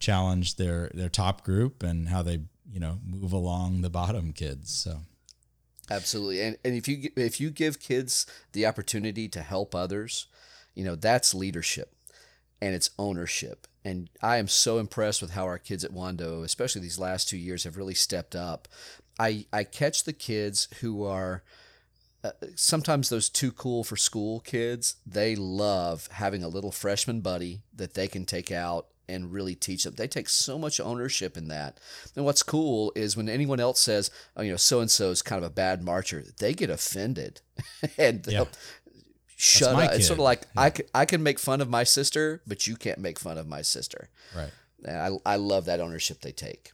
challenge 0.00 0.56
their 0.56 0.90
their 0.92 1.08
top 1.08 1.44
group 1.44 1.82
and 1.82 2.08
how 2.08 2.22
they 2.22 2.40
you 2.70 2.80
know 2.80 2.98
move 3.06 3.32
along 3.32 3.80
the 3.80 3.90
bottom 3.90 4.32
kids 4.32 4.70
so. 4.70 5.00
Absolutely. 5.90 6.40
And, 6.40 6.56
and 6.64 6.74
if 6.74 6.88
you 6.88 7.10
if 7.16 7.40
you 7.40 7.50
give 7.50 7.78
kids 7.78 8.26
the 8.52 8.66
opportunity 8.66 9.28
to 9.28 9.42
help 9.42 9.74
others 9.74 10.26
you 10.74 10.84
know 10.84 10.96
that's 10.96 11.34
leadership 11.34 11.94
and 12.60 12.74
it's 12.74 12.90
ownership. 12.98 13.68
And 13.84 14.10
i 14.20 14.38
am 14.38 14.48
so 14.48 14.78
impressed 14.78 15.22
with 15.22 15.32
how 15.32 15.44
our 15.44 15.58
kids 15.58 15.84
at 15.84 15.92
wando 15.92 16.42
especially 16.42 16.80
these 16.82 16.98
last 16.98 17.28
two 17.28 17.38
years 17.38 17.62
have 17.62 17.76
really 17.76 17.94
stepped 17.94 18.34
up. 18.34 18.66
I 19.20 19.46
i 19.52 19.62
catch 19.62 20.02
the 20.02 20.12
kids 20.12 20.66
who 20.80 21.04
are 21.04 21.44
uh, 22.24 22.30
sometimes 22.56 23.10
those 23.10 23.28
too 23.28 23.52
cool 23.52 23.84
for 23.84 23.96
school 23.96 24.40
kids, 24.40 24.96
they 25.06 25.36
love 25.36 26.08
having 26.12 26.42
a 26.42 26.48
little 26.48 26.72
freshman 26.72 27.20
buddy 27.20 27.60
that 27.76 27.92
they 27.92 28.08
can 28.08 28.24
take 28.24 28.50
out 28.50 28.86
and 29.06 29.30
really 29.30 29.54
teach 29.54 29.84
them. 29.84 29.94
They 29.94 30.08
take 30.08 30.30
so 30.30 30.58
much 30.58 30.80
ownership 30.80 31.36
in 31.36 31.48
that. 31.48 31.78
And 32.16 32.24
what's 32.24 32.42
cool 32.42 32.92
is 32.96 33.14
when 33.14 33.28
anyone 33.28 33.60
else 33.60 33.78
says, 33.78 34.10
oh, 34.36 34.42
you 34.42 34.50
know, 34.50 34.56
so 34.56 34.80
and 34.80 34.90
so 34.90 35.10
is 35.10 35.20
kind 35.20 35.44
of 35.44 35.50
a 35.50 35.54
bad 35.54 35.84
marcher, 35.84 36.24
they 36.38 36.54
get 36.54 36.70
offended 36.70 37.42
and 37.98 38.26
yeah. 38.26 38.44
shut 39.36 39.74
up. 39.74 39.90
Kid. 39.90 39.96
It's 39.98 40.06
sort 40.06 40.18
of 40.18 40.24
like 40.24 40.46
yeah. 40.54 40.62
I, 40.62 40.70
can, 40.70 40.86
I 40.94 41.04
can 41.04 41.22
make 41.22 41.38
fun 41.38 41.60
of 41.60 41.68
my 41.68 41.84
sister, 41.84 42.40
but 42.46 42.66
you 42.66 42.76
can't 42.76 42.98
make 42.98 43.18
fun 43.18 43.36
of 43.36 43.46
my 43.46 43.60
sister. 43.60 44.08
Right. 44.34 44.50
And 44.86 45.20
I, 45.26 45.34
I 45.34 45.36
love 45.36 45.66
that 45.66 45.80
ownership 45.80 46.22
they 46.22 46.32
take. 46.32 46.72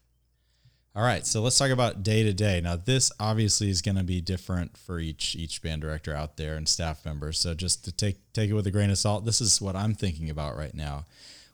All 0.96 1.04
right, 1.04 1.24
so 1.24 1.40
let's 1.40 1.56
talk 1.56 1.70
about 1.70 2.02
day 2.02 2.24
to 2.24 2.32
day. 2.32 2.60
Now, 2.60 2.74
this 2.74 3.12
obviously 3.20 3.70
is 3.70 3.80
going 3.80 3.96
to 3.96 4.02
be 4.02 4.20
different 4.20 4.76
for 4.76 4.98
each 4.98 5.36
each 5.36 5.62
band 5.62 5.82
director 5.82 6.12
out 6.16 6.36
there 6.36 6.56
and 6.56 6.68
staff 6.68 7.04
members. 7.04 7.38
So 7.38 7.54
just 7.54 7.84
to 7.84 7.92
take 7.92 8.16
take 8.32 8.50
it 8.50 8.54
with 8.54 8.66
a 8.66 8.72
grain 8.72 8.90
of 8.90 8.98
salt, 8.98 9.24
this 9.24 9.40
is 9.40 9.60
what 9.60 9.76
I'm 9.76 9.94
thinking 9.94 10.28
about 10.28 10.56
right 10.56 10.74
now. 10.74 11.04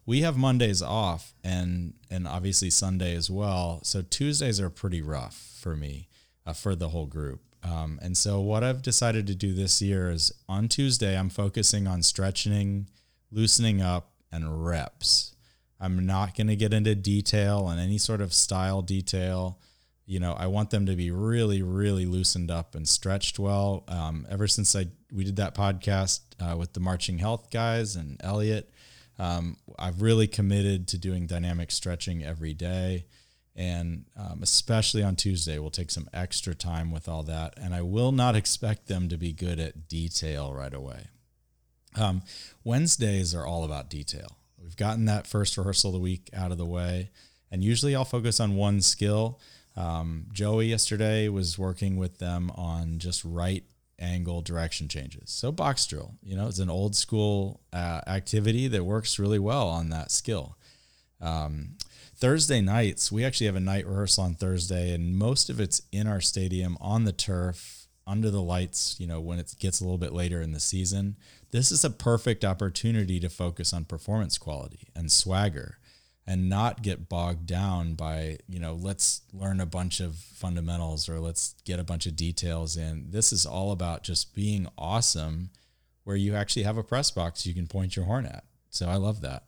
We 0.07 0.23
have 0.23 0.39
Mondays 0.39 0.81
off 0.81 1.35
and 1.45 1.93
and 2.11 2.27
obviously 2.27 2.71
Sunday 2.71 3.15
as 3.15 3.29
well. 3.29 3.81
So 3.83 4.01
Tuesdays 4.01 4.59
are 4.59 4.71
pretty 4.71 5.03
rough 5.03 5.35
for 5.61 5.77
me 5.77 6.09
uh, 6.47 6.55
for 6.55 6.75
the 6.75 6.89
whole 6.89 7.07
group. 7.07 7.43
Um, 7.63 7.99
and 8.01 8.17
so 8.17 8.41
what 8.41 8.65
I've 8.65 8.81
decided 8.81 9.27
to 9.27 9.35
do 9.35 9.53
this 9.53 9.83
year 9.83 10.11
is 10.11 10.33
on 10.49 10.69
Tuesday 10.69 11.19
I'm 11.19 11.29
focusing 11.29 11.87
on 11.87 12.03
stretching, 12.03 12.89
loosening 13.31 13.83
up, 13.83 14.13
and 14.33 14.65
reps. 14.65 15.36
I'm 15.81 16.07
not 16.07 16.37
going 16.37 16.47
to 16.47 16.57
get 16.57 16.73
into 16.73 16.95
detail 16.95 17.69
and 17.69 17.81
any 17.81 17.99
sort 17.99 18.21
of 18.21 18.33
style 18.33 18.83
detail. 18.83 19.59
You 20.07 20.21
know, 20.21 20.33
I 20.33 20.47
want 20.47 20.71
them 20.71 20.87
to 20.87 20.97
be 20.97 21.11
really, 21.11 21.63
really 21.63 22.07
loosened 22.07 22.51
up 22.51 22.75
and 22.75 22.89
stretched 22.89 23.39
well. 23.39 23.85
Um, 23.89 24.27
ever 24.31 24.47
since 24.47 24.75
I 24.75 24.87
we 25.13 25.25
did 25.25 25.37
that 25.37 25.55
podcast 25.55 26.21
uh, 26.41 26.57
with 26.57 26.73
the 26.73 26.81
Marching 26.81 27.19
Health 27.19 27.51
guys 27.51 27.97
and 27.97 28.21
Elliot, 28.23 28.71
um, 29.19 29.57
I've 29.79 30.03
really 30.03 30.27
committed 30.27 30.89
to 30.89 30.99
doing 30.99 31.27
dynamic 31.27 31.71
stretching 31.71 32.25
every 32.25 32.55
day, 32.55 33.07
and 33.55 34.05
um, 34.17 34.41
especially 34.43 35.03
on 35.03 35.17
Tuesday, 35.17 35.59
we'll 35.59 35.71
take 35.71 35.91
some 35.91 36.09
extra 36.13 36.55
time 36.55 36.91
with 36.93 37.09
all 37.09 37.23
that. 37.25 37.55
And 37.57 37.75
I 37.75 37.83
will 37.83 38.13
not 38.13 38.37
expect 38.37 38.87
them 38.87 39.09
to 39.09 39.17
be 39.17 39.33
good 39.33 39.59
at 39.59 39.89
detail 39.89 40.55
right 40.55 40.75
away. 40.75 41.09
Um, 41.97 42.23
Wednesdays 42.63 43.35
are 43.35 43.47
all 43.47 43.65
about 43.65 43.91
detail. 43.91 44.37
We've 44.67 44.77
gotten 44.77 45.05
that 45.05 45.29
first 45.29 45.57
rehearsal 45.57 45.91
of 45.91 45.95
the 45.95 46.01
week 46.01 46.29
out 46.35 46.51
of 46.51 46.59
the 46.59 46.67
way. 46.67 47.11
And 47.53 47.63
usually 47.63 47.95
I'll 47.95 48.05
focus 48.05 48.41
on 48.41 48.57
one 48.57 48.83
skill. 48.83 49.39
Um, 49.77 50.27
Joey 50.33 50.67
yesterday 50.67 51.29
was 51.29 51.57
working 51.57 51.97
with 51.97 52.19
them 52.19 52.51
on 52.57 52.99
just 52.99 53.25
right 53.25 53.63
angle 54.01 54.43
direction 54.43 54.89
changes. 54.89 55.31
So 55.31 55.53
box 55.53 55.87
drill, 55.87 56.15
you 56.21 56.35
know, 56.35 56.49
it's 56.49 56.59
an 56.59 56.69
old 56.69 56.97
school 56.97 57.61
uh, 57.73 58.01
activity 58.09 58.67
that 58.67 58.83
works 58.83 59.21
really 59.21 59.39
well 59.39 59.69
on 59.69 59.91
that 59.91 60.11
skill. 60.11 60.59
Um, 61.21 61.77
Thursday 62.17 62.61
nights, 62.61 63.13
we 63.13 63.25
actually 63.25 63.47
have 63.47 63.57
a 63.57 63.61
night 63.61 63.87
rehearsal 63.87 64.25
on 64.25 64.35
Thursday, 64.35 64.93
and 64.93 65.17
most 65.17 65.49
of 65.49 65.61
it's 65.61 65.83
in 65.93 66.09
our 66.09 66.21
stadium 66.21 66.77
on 66.81 67.05
the 67.05 67.13
turf 67.13 67.86
under 68.07 68.31
the 68.31 68.43
lights. 68.43 68.97
You 68.99 69.07
know, 69.07 69.21
when 69.21 69.39
it 69.39 69.55
gets 69.59 69.81
a 69.81 69.85
little 69.85 69.99
bit 69.99 70.13
later 70.13 70.41
in 70.41 70.53
the 70.53 70.61
season, 70.61 71.17
this 71.51 71.71
is 71.71 71.85
a 71.85 71.91
perfect 71.91 72.45
opportunity 72.45 73.21
to 73.21 73.29
focus 73.29 73.73
on 73.73 73.85
performance 73.85 74.39
quality 74.39 74.89
and 74.95 75.11
swagger 75.11 75.79
and 76.27 76.49
not 76.49 76.83
get 76.83 77.09
bogged 77.09 77.47
down 77.47 77.95
by, 77.95 78.39
you 78.49 78.59
know, 78.59 78.75
let's 78.75 79.21
learn 79.33 79.61
a 79.61 79.67
bunch 79.67 80.01
of 80.01 80.17
fundamentals 80.17 81.09
or 81.09 81.21
let's 81.21 81.55
get 81.65 81.79
a 81.79 81.85
bunch 81.85 82.05
of 82.07 82.17
details 82.17 82.77
in. 82.77 83.11
This 83.11 83.33
is 83.33 83.47
all 83.47 83.71
about 83.71 84.03
just 84.03 84.35
being 84.35 84.67
awesome 84.77 85.51
where 86.03 86.17
you 86.17 86.35
actually 86.35 86.65
have 86.65 86.77
a 86.77 86.83
press 86.83 87.11
box 87.11 87.47
you 87.47 87.55
can 87.55 87.67
point 87.67 87.95
your 87.95 88.07
horn 88.07 88.27
at. 88.27 88.45
So 88.71 88.89
I 88.89 88.97
love 88.97 89.21
that. 89.21 89.45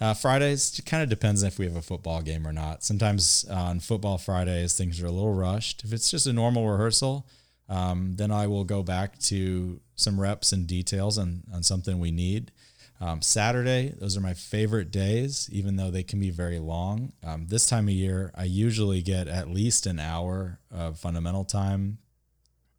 Uh, 0.00 0.14
Fridays 0.14 0.80
kind 0.86 1.02
of 1.02 1.08
depends 1.08 1.42
if 1.42 1.58
we 1.58 1.66
have 1.66 1.76
a 1.76 1.82
football 1.82 2.20
game 2.22 2.46
or 2.46 2.52
not. 2.52 2.82
Sometimes 2.82 3.44
uh, 3.50 3.54
on 3.54 3.80
football 3.80 4.18
Fridays, 4.18 4.76
things 4.76 5.00
are 5.02 5.06
a 5.06 5.12
little 5.12 5.34
rushed. 5.34 5.84
If 5.84 5.92
it's 5.92 6.10
just 6.10 6.26
a 6.26 6.32
normal 6.32 6.68
rehearsal, 6.68 7.26
um, 7.68 8.14
then 8.16 8.30
I 8.30 8.46
will 8.46 8.64
go 8.64 8.82
back 8.82 9.18
to 9.20 9.80
some 9.96 10.20
reps 10.20 10.52
and 10.52 10.66
details 10.66 11.18
on, 11.18 11.44
on 11.52 11.62
something 11.62 11.98
we 11.98 12.10
need. 12.10 12.52
Um, 13.00 13.22
Saturday, 13.22 13.94
those 13.98 14.16
are 14.16 14.20
my 14.20 14.34
favorite 14.34 14.90
days, 14.90 15.48
even 15.52 15.76
though 15.76 15.90
they 15.90 16.02
can 16.02 16.20
be 16.20 16.30
very 16.30 16.58
long. 16.58 17.12
Um, 17.22 17.46
this 17.48 17.66
time 17.66 17.88
of 17.88 17.94
year, 17.94 18.30
I 18.34 18.44
usually 18.44 19.02
get 19.02 19.28
at 19.28 19.50
least 19.50 19.86
an 19.86 19.98
hour 19.98 20.60
of 20.70 20.98
fundamental 20.98 21.44
time. 21.44 21.98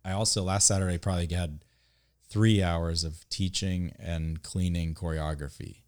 I 0.04 0.12
also, 0.12 0.43
last 0.43 0.67
Saturday, 0.67 0.98
probably 0.98 1.28
had 1.34 1.65
three 2.30 2.62
hours 2.63 3.04
of 3.04 3.28
teaching 3.30 3.93
and 4.00 4.41
cleaning 4.41 4.93
choreography. 4.93 5.82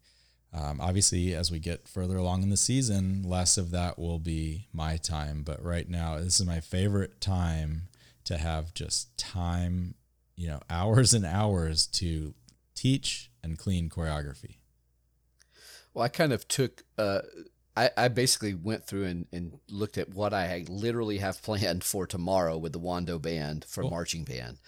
Um, 0.52 0.80
obviously, 0.80 1.34
as 1.34 1.50
we 1.50 1.58
get 1.58 1.88
further 1.88 2.16
along 2.16 2.42
in 2.42 2.50
the 2.50 2.56
season, 2.56 3.22
less 3.22 3.58
of 3.58 3.70
that 3.72 3.98
will 3.98 4.18
be 4.18 4.66
my 4.72 4.96
time. 4.96 5.42
But 5.42 5.62
right 5.62 5.88
now, 5.88 6.18
this 6.18 6.40
is 6.40 6.46
my 6.46 6.60
favorite 6.60 7.20
time 7.20 7.87
to 8.28 8.38
have 8.38 8.74
just 8.74 9.16
time, 9.18 9.94
you 10.36 10.48
know, 10.48 10.60
hours 10.70 11.12
and 11.14 11.24
hours 11.24 11.86
to 11.86 12.34
teach 12.74 13.30
and 13.42 13.58
clean 13.58 13.88
choreography? 13.88 14.56
Well, 15.94 16.04
I 16.04 16.08
kind 16.08 16.32
of 16.32 16.46
took, 16.46 16.84
uh, 16.96 17.22
I, 17.76 17.90
I 17.96 18.08
basically 18.08 18.54
went 18.54 18.84
through 18.86 19.04
and, 19.04 19.26
and 19.32 19.58
looked 19.68 19.98
at 19.98 20.14
what 20.14 20.34
I 20.34 20.64
literally 20.68 21.18
have 21.18 21.42
planned 21.42 21.82
for 21.82 22.06
tomorrow 22.06 22.56
with 22.58 22.72
the 22.72 22.80
Wando 22.80 23.20
band 23.20 23.64
for 23.64 23.82
cool. 23.82 23.90
marching 23.90 24.24
band. 24.24 24.58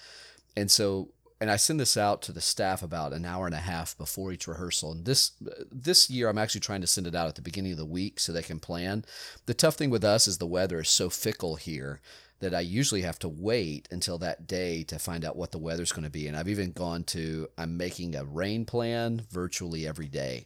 And 0.57 0.71
so, 0.71 1.11
and 1.41 1.51
I 1.51 1.57
send 1.57 1.81
this 1.81 1.97
out 1.97 2.23
to 2.23 2.33
the 2.33 2.41
staff 2.41 2.83
about 2.83 3.13
an 3.13 3.25
hour 3.25 3.47
and 3.47 3.55
a 3.55 3.59
half 3.59 3.97
before 3.97 4.33
each 4.33 4.47
rehearsal. 4.47 4.93
And 4.93 5.05
this 5.07 5.33
this 5.73 6.11
year, 6.11 6.29
I'm 6.29 6.37
actually 6.37 6.61
trying 6.61 6.83
to 6.83 6.87
send 6.87 7.07
it 7.07 7.15
out 7.15 7.29
at 7.29 7.35
the 7.35 7.43
beginning 7.43 7.73
of 7.73 7.79
the 7.79 7.87
week 7.87 8.21
so 8.21 8.33
they 8.33 8.43
can 8.43 8.61
plan. 8.61 9.05
The 9.47 9.55
tough 9.55 9.77
thing 9.77 9.89
with 9.89 10.05
us 10.05 10.29
is 10.29 10.37
the 10.37 10.47
weather 10.47 10.81
is 10.81 10.91
so 10.91 11.09
fickle 11.09 11.57
here 11.57 12.01
that 12.41 12.55
I 12.55 12.61
usually 12.61 13.03
have 13.03 13.19
to 13.21 13.29
wait 13.29 13.87
until 13.91 14.19
that 14.19 14.47
day 14.47 14.83
to 14.85 14.99
find 14.99 15.25
out 15.25 15.37
what 15.37 15.53
the 15.53 15.59
weather's 15.59 15.93
going 15.93 16.05
to 16.05 16.11
be. 16.11 16.27
And 16.27 16.37
I've 16.37 16.49
even 16.49 16.73
gone 16.73 17.05
to 17.05 17.49
I'm 17.57 17.77
making 17.77 18.17
a 18.17 18.25
rain 18.25 18.65
plan 18.65 19.23
virtually 19.31 19.87
every 19.87 20.09
day. 20.09 20.45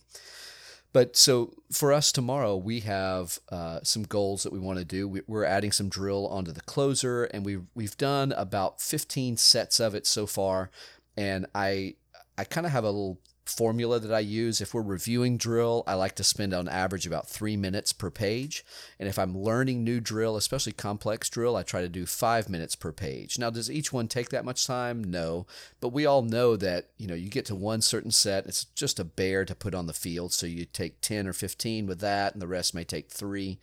But 0.92 1.16
so 1.16 1.54
for 1.72 1.92
us 1.92 2.12
tomorrow, 2.12 2.56
we 2.56 2.80
have 2.80 3.40
uh, 3.50 3.80
some 3.82 4.04
goals 4.04 4.44
that 4.44 4.52
we 4.52 4.60
want 4.60 4.78
to 4.78 4.84
do. 4.84 5.08
We, 5.08 5.22
are 5.28 5.44
adding 5.44 5.72
some 5.72 5.88
drill 5.88 6.28
onto 6.28 6.52
the 6.52 6.60
closer, 6.60 7.24
and 7.24 7.44
we've 7.44 7.64
we've 7.74 7.96
done 7.96 8.30
about 8.30 8.80
15 8.80 9.36
sets 9.36 9.80
of 9.80 9.96
it 9.96 10.06
so 10.06 10.24
far. 10.24 10.70
And 11.16 11.46
I 11.52 11.96
I 12.38 12.44
kind 12.44 12.64
of 12.64 12.72
have 12.72 12.84
a 12.84 12.90
little 12.90 13.18
formula 13.44 14.00
that 14.00 14.12
I 14.12 14.20
use. 14.20 14.60
If 14.60 14.74
we're 14.74 14.82
reviewing 14.82 15.36
drill, 15.36 15.84
I 15.86 15.94
like 15.94 16.14
to 16.16 16.24
spend 16.24 16.54
on 16.54 16.68
average 16.68 17.06
about 17.06 17.28
three 17.28 17.56
minutes 17.56 17.92
per 17.92 18.10
page. 18.10 18.64
And 18.98 19.08
if 19.08 19.18
I'm 19.18 19.36
learning 19.36 19.84
new 19.84 20.00
drill, 20.00 20.36
especially 20.36 20.72
complex 20.72 21.28
drill, 21.28 21.56
I 21.56 21.62
try 21.62 21.80
to 21.80 21.88
do 21.88 22.06
five 22.06 22.48
minutes 22.48 22.76
per 22.76 22.92
page. 22.92 23.38
Now, 23.38 23.50
does 23.50 23.70
each 23.70 23.92
one 23.92 24.08
take 24.08 24.30
that 24.30 24.44
much 24.44 24.66
time? 24.66 25.04
No. 25.04 25.46
But 25.80 25.92
we 25.92 26.06
all 26.06 26.22
know 26.22 26.56
that, 26.56 26.90
you 26.96 27.06
know, 27.06 27.14
you 27.14 27.28
get 27.28 27.44
to 27.46 27.54
one 27.54 27.80
certain 27.80 28.10
set, 28.10 28.46
it's 28.46 28.64
just 28.64 28.98
a 28.98 29.04
bear 29.04 29.44
to 29.44 29.54
put 29.54 29.74
on 29.74 29.86
the 29.86 29.92
field. 29.92 30.32
So 30.32 30.46
you 30.46 30.64
take 30.64 31.00
10 31.00 31.26
or 31.26 31.32
15 31.32 31.86
with 31.86 32.00
that, 32.00 32.32
and 32.32 32.40
the 32.40 32.46
rest 32.46 32.74
may 32.74 32.84
take 32.84 33.10
three. 33.10 33.58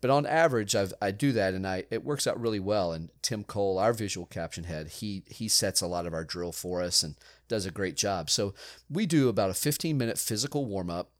But 0.00 0.10
on 0.10 0.24
average, 0.24 0.74
I've, 0.74 0.94
I 1.00 1.10
do 1.10 1.30
that, 1.32 1.52
and 1.52 1.66
I 1.66 1.84
it 1.90 2.04
works 2.04 2.26
out 2.26 2.40
really 2.40 2.60
well. 2.60 2.92
And 2.92 3.10
Tim 3.20 3.44
Cole, 3.44 3.78
our 3.78 3.92
visual 3.92 4.26
caption 4.26 4.64
head, 4.64 4.88
he 4.88 5.22
he 5.26 5.46
sets 5.46 5.82
a 5.82 5.86
lot 5.86 6.06
of 6.06 6.14
our 6.14 6.24
drill 6.24 6.52
for 6.52 6.80
us 6.80 7.02
and 7.02 7.16
does 7.50 7.66
a 7.66 7.70
great 7.70 7.96
job. 7.96 8.30
So 8.30 8.54
we 8.88 9.04
do 9.04 9.28
about 9.28 9.50
a 9.50 9.54
15 9.54 9.98
minute 9.98 10.16
physical 10.16 10.64
warm 10.64 10.88
up. 10.88 11.10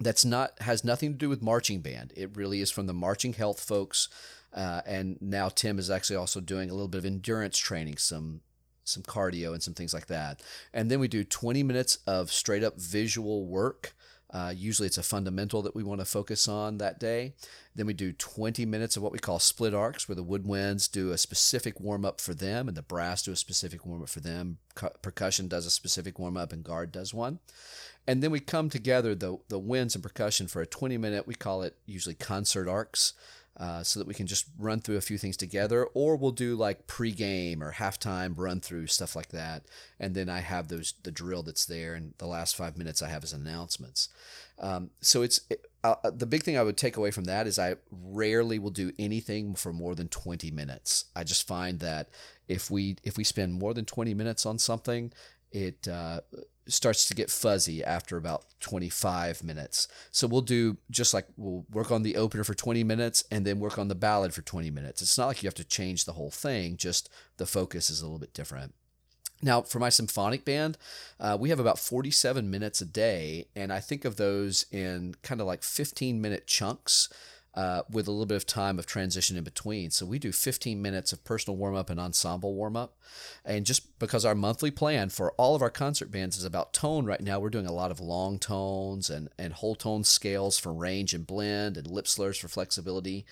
That's 0.00 0.24
not 0.24 0.60
has 0.62 0.82
nothing 0.84 1.12
to 1.12 1.18
do 1.18 1.28
with 1.28 1.42
marching 1.42 1.80
band. 1.80 2.14
It 2.16 2.34
really 2.34 2.62
is 2.62 2.70
from 2.70 2.86
the 2.86 2.94
marching 2.94 3.34
health 3.34 3.60
folks. 3.60 4.08
Uh, 4.54 4.80
and 4.86 5.18
now 5.20 5.48
Tim 5.48 5.78
is 5.78 5.90
actually 5.90 6.16
also 6.16 6.40
doing 6.40 6.70
a 6.70 6.72
little 6.72 6.88
bit 6.88 6.98
of 6.98 7.04
endurance 7.04 7.58
training, 7.58 7.98
some 7.98 8.40
some 8.84 9.02
cardio 9.02 9.52
and 9.52 9.62
some 9.62 9.74
things 9.74 9.92
like 9.92 10.06
that. 10.06 10.42
And 10.72 10.90
then 10.90 11.00
we 11.00 11.08
do 11.08 11.24
20 11.24 11.62
minutes 11.62 11.98
of 12.06 12.30
straight 12.30 12.62
up 12.62 12.78
visual 12.78 13.46
work 13.46 13.94
uh, 14.34 14.52
usually 14.54 14.86
it's 14.86 14.98
a 14.98 15.02
fundamental 15.02 15.62
that 15.62 15.76
we 15.76 15.84
want 15.84 16.00
to 16.00 16.04
focus 16.04 16.48
on 16.48 16.78
that 16.78 16.98
day. 16.98 17.34
Then 17.76 17.86
we 17.86 17.94
do 17.94 18.12
20 18.12 18.66
minutes 18.66 18.96
of 18.96 19.02
what 19.02 19.12
we 19.12 19.20
call 19.20 19.38
split 19.38 19.72
arcs, 19.72 20.08
where 20.08 20.16
the 20.16 20.24
woodwinds 20.24 20.90
do 20.90 21.12
a 21.12 21.18
specific 21.18 21.78
warm 21.78 22.04
up 22.04 22.20
for 22.20 22.34
them 22.34 22.66
and 22.66 22.76
the 22.76 22.82
brass 22.82 23.22
do 23.22 23.30
a 23.30 23.36
specific 23.36 23.86
warm 23.86 24.02
up 24.02 24.08
for 24.08 24.18
them. 24.18 24.58
percussion 25.02 25.46
does 25.46 25.66
a 25.66 25.70
specific 25.70 26.18
warm 26.18 26.36
up 26.36 26.52
and 26.52 26.64
guard 26.64 26.90
does 26.90 27.14
one. 27.14 27.38
And 28.08 28.24
then 28.24 28.32
we 28.32 28.40
come 28.40 28.68
together, 28.68 29.14
the, 29.14 29.38
the 29.48 29.58
winds 29.60 29.94
and 29.94 30.02
percussion, 30.02 30.48
for 30.48 30.60
a 30.60 30.66
20 30.66 30.98
minute, 30.98 31.28
we 31.28 31.34
call 31.34 31.62
it 31.62 31.76
usually 31.86 32.16
concert 32.16 32.68
arcs 32.68 33.12
uh, 33.56 33.82
so 33.82 34.00
that 34.00 34.08
we 34.08 34.14
can 34.14 34.26
just 34.26 34.46
run 34.58 34.80
through 34.80 34.96
a 34.96 35.00
few 35.00 35.18
things 35.18 35.36
together, 35.36 35.84
or 35.94 36.16
we'll 36.16 36.32
do 36.32 36.56
like 36.56 36.86
pregame 36.86 37.60
or 37.60 37.72
halftime 37.72 38.34
run 38.36 38.60
through 38.60 38.86
stuff 38.88 39.14
like 39.14 39.28
that. 39.28 39.64
And 40.00 40.14
then 40.14 40.28
I 40.28 40.40
have 40.40 40.68
those 40.68 40.94
the 41.02 41.12
drill 41.12 41.42
that's 41.42 41.64
there, 41.66 41.94
and 41.94 42.14
the 42.18 42.26
last 42.26 42.56
five 42.56 42.76
minutes 42.76 43.02
I 43.02 43.08
have 43.08 43.24
as 43.24 43.32
announcements. 43.32 44.08
Um, 44.58 44.90
so 45.00 45.22
it's 45.22 45.40
uh, 45.84 45.94
uh, 46.02 46.10
the 46.10 46.26
big 46.26 46.42
thing 46.42 46.56
I 46.56 46.62
would 46.62 46.76
take 46.76 46.96
away 46.96 47.10
from 47.10 47.24
that 47.24 47.46
is 47.46 47.58
I 47.58 47.76
rarely 47.90 48.58
will 48.58 48.70
do 48.70 48.92
anything 48.98 49.54
for 49.54 49.72
more 49.72 49.94
than 49.94 50.08
20 50.08 50.50
minutes. 50.50 51.06
I 51.14 51.24
just 51.24 51.46
find 51.46 51.80
that 51.80 52.08
if 52.48 52.70
we 52.70 52.96
if 53.04 53.16
we 53.16 53.24
spend 53.24 53.54
more 53.54 53.74
than 53.74 53.84
20 53.84 54.14
minutes 54.14 54.46
on 54.46 54.58
something, 54.58 55.12
it 55.52 55.86
uh, 55.86 56.20
starts 56.66 57.04
to 57.06 57.14
get 57.14 57.30
fuzzy 57.30 57.84
after 57.84 58.16
about 58.16 58.44
25 58.60 59.42
minutes. 59.44 59.88
So 60.10 60.26
we'll 60.26 60.40
do 60.40 60.78
just 60.90 61.12
like 61.12 61.26
we'll 61.36 61.64
work 61.70 61.90
on 61.90 62.02
the 62.02 62.16
opener 62.16 62.44
for 62.44 62.54
20 62.54 62.84
minutes 62.84 63.24
and 63.30 63.46
then 63.46 63.60
work 63.60 63.78
on 63.78 63.88
the 63.88 63.94
ballad 63.94 64.34
for 64.34 64.42
20 64.42 64.70
minutes. 64.70 65.02
It's 65.02 65.18
not 65.18 65.26
like 65.26 65.42
you 65.42 65.46
have 65.46 65.54
to 65.54 65.64
change 65.64 66.04
the 66.04 66.12
whole 66.12 66.30
thing, 66.30 66.76
just 66.76 67.10
the 67.36 67.46
focus 67.46 67.90
is 67.90 68.00
a 68.00 68.04
little 68.04 68.18
bit 68.18 68.34
different. 68.34 68.74
Now, 69.42 69.60
for 69.60 69.78
my 69.78 69.90
symphonic 69.90 70.44
band, 70.44 70.78
uh, 71.20 71.36
we 71.38 71.50
have 71.50 71.60
about 71.60 71.78
47 71.78 72.50
minutes 72.50 72.80
a 72.80 72.86
day, 72.86 73.48
and 73.54 73.72
I 73.72 73.80
think 73.80 74.06
of 74.06 74.16
those 74.16 74.64
in 74.70 75.16
kind 75.22 75.40
of 75.40 75.46
like 75.46 75.62
15 75.62 76.20
minute 76.20 76.46
chunks 76.46 77.10
uh, 77.56 77.82
with 77.88 78.08
a 78.08 78.10
little 78.10 78.26
bit 78.26 78.36
of 78.36 78.46
time 78.46 78.78
of 78.78 78.86
transition 78.86 79.36
in 79.36 79.44
between. 79.44 79.90
So 79.90 80.04
we 80.04 80.18
do 80.18 80.32
15 80.32 80.80
minutes 80.82 81.12
of 81.12 81.24
personal 81.24 81.56
warm 81.56 81.76
up 81.76 81.88
and 81.88 82.00
ensemble 82.00 82.54
warm 82.54 82.76
up. 82.76 82.96
And 83.44 83.64
just 83.64 83.98
because 83.98 84.24
our 84.24 84.34
monthly 84.34 84.70
plan 84.70 85.08
for 85.08 85.32
all 85.32 85.54
of 85.54 85.62
our 85.62 85.70
concert 85.70 86.10
bands 86.10 86.36
is 86.36 86.44
about 86.44 86.72
tone 86.72 87.06
right 87.06 87.20
now, 87.20 87.38
we're 87.38 87.50
doing 87.50 87.66
a 87.66 87.72
lot 87.72 87.90
of 87.92 88.00
long 88.00 88.38
tones 88.38 89.08
and, 89.08 89.28
and 89.38 89.52
whole 89.52 89.76
tone 89.76 90.02
scales 90.02 90.58
for 90.58 90.72
range 90.72 91.14
and 91.14 91.26
blend 91.26 91.76
and 91.76 91.86
lip 91.86 92.08
slurs 92.08 92.38
for 92.38 92.48
flexibility. 92.48 93.24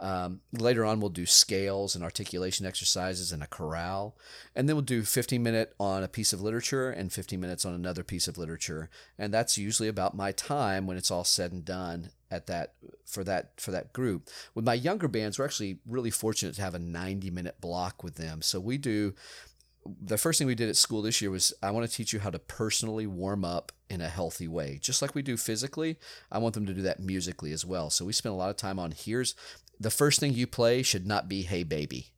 Um, 0.00 0.40
later 0.52 0.84
on, 0.84 1.00
we'll 1.00 1.10
do 1.10 1.26
scales 1.26 1.94
and 1.94 2.04
articulation 2.04 2.66
exercises 2.66 3.32
and 3.32 3.42
a 3.42 3.46
chorale. 3.46 4.16
And 4.54 4.68
then 4.68 4.76
we'll 4.76 4.82
do 4.82 5.02
15 5.02 5.42
minute 5.42 5.74
on 5.80 6.02
a 6.02 6.08
piece 6.08 6.32
of 6.32 6.40
literature 6.40 6.90
and 6.90 7.12
15 7.12 7.40
minutes 7.40 7.64
on 7.64 7.74
another 7.74 8.04
piece 8.04 8.28
of 8.28 8.38
literature. 8.38 8.90
And 9.18 9.32
that's 9.32 9.58
usually 9.58 9.88
about 9.88 10.16
my 10.16 10.30
time 10.32 10.86
when 10.86 10.96
it's 10.96 11.10
all 11.10 11.24
said 11.24 11.52
and 11.52 11.64
done 11.64 12.10
at 12.34 12.46
that 12.46 12.74
for 13.06 13.24
that 13.24 13.60
for 13.60 13.70
that 13.70 13.92
group. 13.92 14.28
With 14.54 14.64
my 14.64 14.74
younger 14.74 15.08
bands, 15.08 15.38
we're 15.38 15.44
actually 15.44 15.78
really 15.86 16.10
fortunate 16.10 16.54
to 16.56 16.62
have 16.62 16.74
a 16.74 16.78
90 16.78 17.30
minute 17.30 17.60
block 17.60 18.02
with 18.02 18.16
them. 18.16 18.42
So 18.42 18.60
we 18.60 18.78
do 18.78 19.14
the 20.00 20.16
first 20.16 20.38
thing 20.38 20.46
we 20.46 20.54
did 20.54 20.68
at 20.68 20.76
school 20.76 21.02
this 21.02 21.20
year 21.20 21.30
was 21.30 21.52
I 21.62 21.70
want 21.70 21.88
to 21.88 21.94
teach 21.94 22.12
you 22.12 22.20
how 22.20 22.30
to 22.30 22.38
personally 22.38 23.06
warm 23.06 23.44
up 23.44 23.72
in 23.90 24.00
a 24.00 24.08
healthy 24.08 24.48
way. 24.48 24.78
Just 24.82 25.02
like 25.02 25.14
we 25.14 25.22
do 25.22 25.36
physically, 25.36 25.98
I 26.32 26.38
want 26.38 26.54
them 26.54 26.66
to 26.66 26.74
do 26.74 26.82
that 26.82 27.00
musically 27.00 27.52
as 27.52 27.64
well. 27.64 27.90
So 27.90 28.04
we 28.04 28.12
spent 28.12 28.34
a 28.34 28.36
lot 28.36 28.50
of 28.50 28.56
time 28.56 28.78
on 28.78 28.92
here's 28.92 29.34
the 29.78 29.90
first 29.90 30.20
thing 30.20 30.32
you 30.32 30.46
play 30.46 30.82
should 30.82 31.06
not 31.06 31.28
be 31.28 31.42
Hey 31.42 31.62
Baby. 31.62 32.13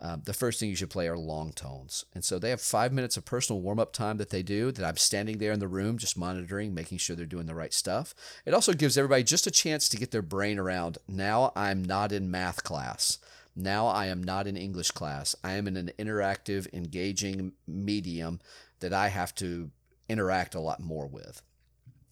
Uh, 0.00 0.16
the 0.22 0.34
first 0.34 0.58
thing 0.58 0.68
you 0.68 0.76
should 0.76 0.90
play 0.90 1.06
are 1.06 1.16
long 1.16 1.52
tones. 1.52 2.04
And 2.14 2.24
so 2.24 2.38
they 2.38 2.50
have 2.50 2.60
five 2.60 2.92
minutes 2.92 3.16
of 3.16 3.24
personal 3.24 3.62
warm 3.62 3.78
up 3.78 3.92
time 3.92 4.16
that 4.18 4.30
they 4.30 4.42
do 4.42 4.72
that 4.72 4.84
I'm 4.84 4.96
standing 4.96 5.38
there 5.38 5.52
in 5.52 5.60
the 5.60 5.68
room 5.68 5.98
just 5.98 6.18
monitoring, 6.18 6.74
making 6.74 6.98
sure 6.98 7.14
they're 7.14 7.26
doing 7.26 7.46
the 7.46 7.54
right 7.54 7.72
stuff. 7.72 8.14
It 8.44 8.54
also 8.54 8.72
gives 8.74 8.98
everybody 8.98 9.22
just 9.22 9.46
a 9.46 9.52
chance 9.52 9.88
to 9.88 9.96
get 9.96 10.10
their 10.10 10.22
brain 10.22 10.58
around 10.58 10.98
now 11.06 11.52
I'm 11.54 11.82
not 11.82 12.12
in 12.12 12.30
math 12.30 12.64
class. 12.64 13.18
Now 13.56 13.86
I 13.86 14.06
am 14.06 14.22
not 14.22 14.46
in 14.46 14.56
English 14.56 14.90
class. 14.90 15.36
I 15.44 15.52
am 15.52 15.68
in 15.68 15.76
an 15.76 15.92
interactive, 15.98 16.72
engaging 16.72 17.52
medium 17.66 18.40
that 18.80 18.92
I 18.92 19.08
have 19.08 19.34
to 19.36 19.70
interact 20.08 20.54
a 20.54 20.60
lot 20.60 20.80
more 20.80 21.06
with. 21.06 21.40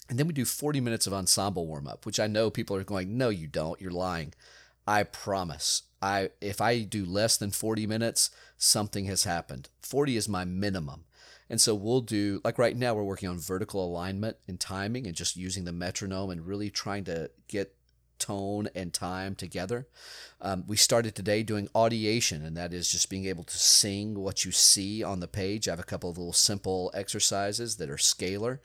And 0.09 0.18
then 0.18 0.27
we 0.27 0.33
do 0.33 0.45
40 0.45 0.81
minutes 0.81 1.07
of 1.07 1.12
ensemble 1.12 1.66
warm 1.66 1.87
up, 1.87 2.07
which 2.07 2.21
I 2.21 2.27
know 2.27 2.51
people 2.51 2.77
are 2.77 2.85
going, 2.85 3.16
no, 3.16 3.29
you 3.29 3.47
don't. 3.47 3.81
You're 3.81 3.90
lying. 3.90 4.35
I 4.92 5.05
promise. 5.05 5.85
I 6.02 6.31
if 6.42 6.61
I 6.61 6.83
do 6.83 7.07
less 7.07 7.38
than 7.38 7.50
40 7.50 7.87
minutes, 7.87 8.28
something 8.59 9.07
has 9.07 9.24
happened. 9.24 9.70
40 9.81 10.18
is 10.18 10.28
my 10.28 10.44
minimum. 10.44 11.05
And 11.48 11.59
so 11.59 11.74
we'll 11.74 12.02
do 12.02 12.42
like 12.44 12.59
right 12.59 12.76
now 12.76 12.92
we're 12.92 13.02
working 13.02 13.31
on 13.31 13.38
vertical 13.38 13.83
alignment 13.83 14.37
and 14.46 14.61
timing 14.61 15.07
and 15.07 15.16
just 15.16 15.35
using 15.35 15.64
the 15.64 15.72
metronome 15.72 16.28
and 16.28 16.46
really 16.46 16.68
trying 16.68 17.05
to 17.05 17.31
get 17.48 17.74
tone 18.18 18.68
and 18.74 18.92
time 18.92 19.35
together. 19.35 19.88
Um, 20.42 20.64
we 20.66 20.76
started 20.76 21.14
today 21.14 21.42
doing 21.42 21.68
audiation, 21.68 22.44
and 22.46 22.55
that 22.59 22.74
is 22.74 22.92
just 22.92 23.09
being 23.09 23.24
able 23.24 23.44
to 23.44 23.59
sing 23.59 24.18
what 24.18 24.44
you 24.44 24.52
see 24.52 25.02
on 25.02 25.20
the 25.20 25.26
page. 25.26 25.68
I 25.68 25.72
have 25.72 25.81
a 25.81 25.85
couple 25.85 26.11
of 26.11 26.18
little 26.18 26.35
simple 26.35 26.90
exercises 26.94 27.76
that 27.76 27.88
are 27.88 27.96
scalar, 27.96 28.59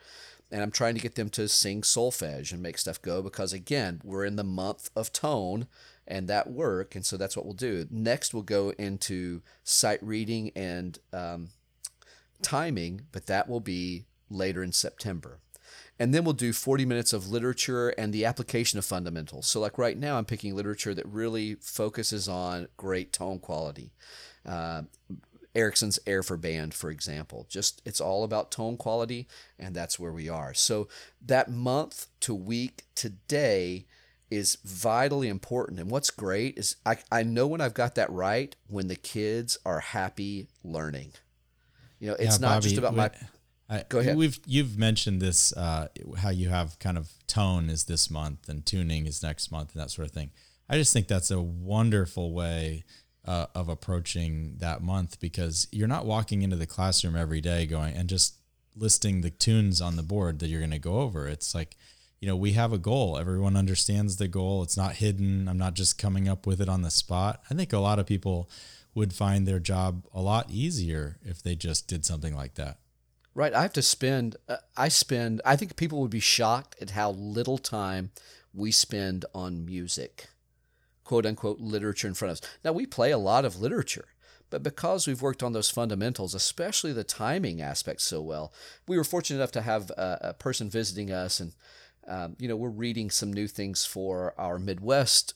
and 0.51 0.61
I'm 0.61 0.71
trying 0.71 0.95
to 0.95 1.01
get 1.01 1.15
them 1.15 1.29
to 1.31 1.47
sing 1.47 1.81
solfege 1.81 2.51
and 2.51 2.61
make 2.61 2.77
stuff 2.77 3.01
go 3.01 3.21
because, 3.21 3.53
again, 3.53 4.01
we're 4.03 4.25
in 4.25 4.37
the 4.37 4.43
month 4.43 4.89
of 4.95 5.11
tone 5.11 5.67
and 6.07 6.27
that 6.27 6.49
work. 6.49 6.95
And 6.95 7.05
so 7.05 7.17
that's 7.17 7.35
what 7.35 7.45
we'll 7.45 7.53
do. 7.53 7.85
Next, 7.91 8.33
we'll 8.33 8.43
go 8.43 8.69
into 8.77 9.41
sight 9.63 9.99
reading 10.01 10.51
and 10.55 10.97
um, 11.11 11.49
timing, 12.41 13.01
but 13.11 13.25
that 13.25 13.49
will 13.49 13.59
be 13.59 14.05
later 14.29 14.63
in 14.63 14.71
September. 14.71 15.39
And 15.99 16.13
then 16.13 16.23
we'll 16.23 16.33
do 16.33 16.53
40 16.53 16.85
minutes 16.85 17.11
of 17.11 17.29
literature 17.29 17.89
and 17.89 18.13
the 18.13 18.23
application 18.23 18.77
of 18.77 18.85
fundamentals. 18.85 19.47
So, 19.47 19.59
like 19.59 19.77
right 19.77 19.97
now, 19.97 20.17
I'm 20.17 20.25
picking 20.25 20.55
literature 20.55 20.93
that 20.93 21.07
really 21.07 21.55
focuses 21.55 22.29
on 22.29 22.67
great 22.77 23.11
tone 23.11 23.39
quality. 23.39 23.91
Uh, 24.45 24.83
Erickson's 25.57 25.99
Air 26.05 26.21
for 26.23 26.37
Band, 26.37 26.73
for 26.73 26.89
example. 26.91 27.47
Just 27.49 27.81
it's 27.83 27.99
all 27.99 28.23
about 28.23 28.51
tone 28.51 28.77
quality, 28.77 29.27
and 29.57 29.75
that's 29.75 29.97
where 29.99 30.11
we 30.13 30.29
are. 30.29 30.53
So 30.53 30.87
that 31.25 31.49
month 31.49 32.07
to 32.21 32.35
week 32.35 32.83
to 32.95 33.09
day 33.09 33.85
is 34.29 34.57
vitally 34.63 35.27
important. 35.29 35.79
And 35.79 35.89
what's 35.89 36.11
great 36.11 36.57
is 36.57 36.75
I, 36.85 36.97
I 37.11 37.23
know 37.23 37.47
when 37.47 37.61
I've 37.61 37.73
got 37.73 37.95
that 37.95 38.11
right 38.11 38.55
when 38.67 38.87
the 38.87 38.95
kids 38.95 39.57
are 39.65 39.79
happy 39.79 40.47
learning. 40.63 41.13
You 41.99 42.09
know, 42.09 42.13
it's 42.19 42.35
Yeah, 42.39 42.47
not 42.47 42.55
Bobby, 42.57 42.61
just 42.63 42.77
about 42.77 42.91
we- 42.93 42.97
my 42.97 43.11
I, 43.69 43.83
Go 43.89 43.99
ahead. 43.99 44.15
We've 44.15 44.39
you've 44.45 44.77
mentioned 44.77 45.21
this 45.21 45.51
uh, 45.57 45.87
how 46.19 46.29
you 46.29 46.47
have 46.49 46.79
kind 46.79 46.97
of 46.97 47.09
tone 47.27 47.69
is 47.69 47.83
this 47.85 48.09
month 48.09 48.47
and 48.47 48.65
tuning 48.65 49.05
is 49.07 49.21
next 49.21 49.51
month 49.51 49.73
and 49.73 49.81
that 49.81 49.91
sort 49.91 50.07
of 50.07 50.13
thing. 50.13 50.31
I 50.69 50.77
just 50.77 50.93
think 50.93 51.07
that's 51.09 51.31
a 51.31 51.41
wonderful 51.41 52.31
way 52.33 52.83
uh, 53.27 53.47
of 53.53 53.69
approaching 53.69 54.55
that 54.57 54.81
month 54.81 55.19
because 55.19 55.67
you're 55.71 55.87
not 55.87 56.05
walking 56.05 56.41
into 56.41 56.55
the 56.55 56.65
classroom 56.65 57.15
every 57.15 57.41
day 57.41 57.65
going 57.65 57.93
and 57.95 58.09
just 58.09 58.35
listing 58.75 59.21
the 59.21 59.29
tunes 59.29 59.81
on 59.81 59.95
the 59.95 60.03
board 60.03 60.39
that 60.39 60.47
you're 60.47 60.61
going 60.61 60.71
to 60.71 60.79
go 60.79 61.01
over. 61.01 61.27
It's 61.27 61.53
like 61.53 61.75
you 62.19 62.27
know 62.27 62.35
we 62.35 62.53
have 62.53 62.73
a 62.73 62.77
goal. 62.77 63.17
Everyone 63.17 63.57
understands 63.57 64.17
the 64.17 64.27
goal. 64.27 64.63
It's 64.63 64.77
not 64.77 64.95
hidden. 64.95 65.47
I'm 65.47 65.57
not 65.57 65.73
just 65.73 65.99
coming 65.99 66.27
up 66.27 66.47
with 66.47 66.61
it 66.61 66.69
on 66.69 66.81
the 66.81 66.91
spot. 66.91 67.41
I 67.51 67.53
think 67.53 67.73
a 67.73 67.79
lot 67.79 67.99
of 67.99 68.07
people 68.07 68.49
would 68.97 69.13
find 69.13 69.47
their 69.47 69.59
job 69.59 70.05
a 70.11 70.21
lot 70.21 70.49
easier 70.49 71.17
if 71.23 71.43
they 71.43 71.55
just 71.55 71.87
did 71.87 72.03
something 72.03 72.35
like 72.35 72.55
that. 72.55 72.79
Right. 73.35 73.53
I 73.53 73.61
have 73.61 73.73
to 73.73 73.83
spend, 73.83 74.35
uh, 74.49 74.57
I 74.75 74.87
spend, 74.87 75.43
I 75.45 75.55
think 75.55 75.75
people 75.75 76.01
would 76.01 76.09
be 76.09 76.19
shocked 76.19 76.75
at 76.81 76.89
how 76.89 77.11
little 77.11 77.59
time 77.59 78.09
we 78.51 78.71
spend 78.71 79.25
on 79.35 79.63
music, 79.63 80.29
quote 81.07 81.25
unquote, 81.25 81.59
literature 81.61 82.07
in 82.07 82.13
front 82.13 82.31
of 82.31 82.37
us. 82.37 82.51
Now, 82.65 82.73
we 82.73 82.85
play 82.85 83.11
a 83.11 83.17
lot 83.17 83.45
of 83.45 83.61
literature, 83.61 84.09
but 84.49 84.61
because 84.61 85.07
we've 85.07 85.21
worked 85.21 85.41
on 85.41 85.53
those 85.53 85.69
fundamentals, 85.69 86.35
especially 86.35 86.91
the 86.91 87.05
timing 87.05 87.61
aspect 87.61 88.01
so 88.01 88.21
well, 88.21 88.51
we 88.89 88.97
were 88.97 89.05
fortunate 89.05 89.37
enough 89.37 89.53
to 89.53 89.61
have 89.61 89.89
a, 89.91 90.17
a 90.21 90.33
person 90.33 90.69
visiting 90.69 91.09
us 91.09 91.39
and, 91.39 91.53
um, 92.09 92.35
you 92.39 92.49
know, 92.49 92.57
we're 92.57 92.69
reading 92.69 93.09
some 93.09 93.31
new 93.31 93.47
things 93.47 93.85
for 93.85 94.33
our 94.37 94.59
Midwest 94.59 95.33